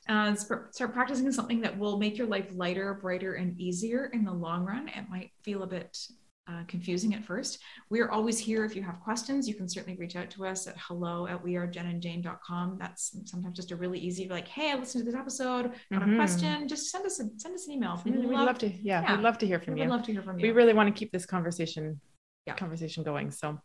uh, 0.07 0.35
start 0.35 0.93
practicing 0.93 1.31
something 1.31 1.61
that 1.61 1.77
will 1.77 1.97
make 1.97 2.17
your 2.17 2.27
life 2.27 2.47
lighter, 2.53 2.93
brighter, 3.01 3.33
and 3.33 3.59
easier 3.59 4.11
in 4.13 4.23
the 4.23 4.31
long 4.31 4.63
run. 4.63 4.87
It 4.87 5.09
might 5.09 5.31
feel 5.41 5.63
a 5.63 5.67
bit 5.67 5.97
uh, 6.47 6.63
confusing 6.67 7.13
at 7.15 7.23
first. 7.23 7.59
We 7.89 8.01
are 8.01 8.11
always 8.11 8.37
here. 8.37 8.65
If 8.65 8.75
you 8.75 8.83
have 8.83 8.99
questions, 8.99 9.47
you 9.47 9.55
can 9.55 9.67
certainly 9.67 9.97
reach 9.97 10.15
out 10.15 10.29
to 10.31 10.45
us 10.45 10.67
at 10.67 10.75
hello 10.77 11.27
at 11.27 11.43
wearejenandjane.com. 11.43 12.77
That's 12.79 13.17
sometimes 13.25 13.55
just 13.55 13.71
a 13.71 13.75
really 13.75 13.99
easy, 13.99 14.27
like, 14.29 14.47
hey, 14.47 14.71
I 14.71 14.75
listened 14.75 15.05
to 15.05 15.11
this 15.11 15.19
episode, 15.19 15.71
got 15.91 16.01
mm-hmm. 16.01 16.13
a 16.13 16.15
question. 16.15 16.67
Just 16.67 16.91
send 16.91 17.05
us 17.05 17.19
a, 17.19 17.29
send 17.37 17.55
us 17.55 17.67
an 17.67 17.73
email. 17.73 18.01
We'd, 18.05 18.15
we'd 18.15 18.29
love, 18.29 18.45
love, 18.45 18.57
to, 18.59 18.67
yeah, 18.67 19.01
yeah, 19.01 19.15
we'd 19.15 19.23
love 19.23 19.37
to 19.39 19.47
hear 19.47 19.59
from 19.59 19.73
we 19.73 19.81
you. 19.81 19.85
We'd 19.85 19.91
love 19.91 20.03
to 20.03 20.11
hear 20.11 20.21
from 20.21 20.39
you. 20.39 20.47
We 20.47 20.51
really 20.51 20.73
want 20.73 20.93
to 20.93 20.97
keep 20.97 21.11
this 21.11 21.25
conversation, 21.25 21.99
yeah. 22.45 22.55
conversation 22.55 23.03
going. 23.03 23.31
So 23.31 23.59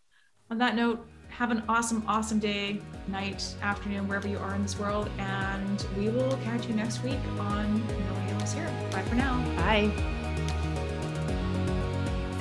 on 0.51 0.59
that 0.59 0.75
note, 0.75 1.07
have 1.29 1.51
an 1.51 1.63
awesome, 1.69 2.03
awesome 2.09 2.39
day, 2.39 2.81
night, 3.09 3.55
afternoon, 3.63 4.09
wherever 4.09 4.27
you 4.27 4.39
are 4.39 4.55
in 4.55 4.63
this 4.63 4.79
world. 4.79 5.09
And 5.19 5.87
we 5.97 6.09
will 6.09 6.37
catch 6.39 6.67
you 6.67 6.75
next 6.75 7.05
week 7.05 7.21
on 7.39 7.79
No 7.79 8.15
Halos 8.27 8.53
Here. 8.53 8.71
Bye 8.91 9.03
for 9.03 9.15
now. 9.15 9.39
Bye. 9.57 10.20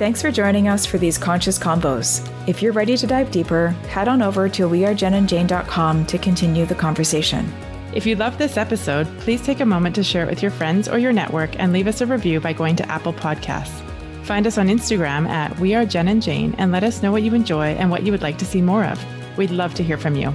Thanks 0.00 0.22
for 0.22 0.32
joining 0.32 0.66
us 0.66 0.86
for 0.86 0.96
these 0.96 1.18
conscious 1.18 1.58
combos. 1.58 2.26
If 2.48 2.62
you're 2.62 2.72
ready 2.72 2.96
to 2.96 3.06
dive 3.06 3.30
deeper, 3.30 3.68
head 3.90 4.08
on 4.08 4.22
over 4.22 4.48
to 4.48 4.62
wearejenandjane.com 4.62 6.06
to 6.06 6.16
continue 6.16 6.64
the 6.64 6.74
conversation. 6.74 7.52
If 7.92 8.06
you 8.06 8.16
love 8.16 8.38
this 8.38 8.56
episode, 8.56 9.06
please 9.18 9.42
take 9.42 9.60
a 9.60 9.66
moment 9.66 9.94
to 9.96 10.02
share 10.02 10.22
it 10.22 10.30
with 10.30 10.40
your 10.40 10.52
friends 10.52 10.88
or 10.88 10.98
your 10.98 11.12
network 11.12 11.50
and 11.60 11.70
leave 11.70 11.86
us 11.86 12.00
a 12.00 12.06
review 12.06 12.40
by 12.40 12.54
going 12.54 12.76
to 12.76 12.90
Apple 12.90 13.12
Podcasts. 13.12 13.78
Find 14.24 14.46
us 14.46 14.56
on 14.56 14.68
Instagram 14.68 15.28
at 15.28 15.58
We 15.58 15.74
Are 15.74 15.84
Jen 15.84 16.08
and 16.08 16.22
Jane 16.22 16.54
and 16.56 16.72
let 16.72 16.82
us 16.82 17.02
know 17.02 17.12
what 17.12 17.22
you 17.22 17.34
enjoy 17.34 17.72
and 17.74 17.90
what 17.90 18.02
you 18.02 18.10
would 18.10 18.22
like 18.22 18.38
to 18.38 18.46
see 18.46 18.62
more 18.62 18.86
of. 18.86 19.04
We'd 19.36 19.50
love 19.50 19.74
to 19.74 19.84
hear 19.84 19.98
from 19.98 20.16
you. 20.16 20.32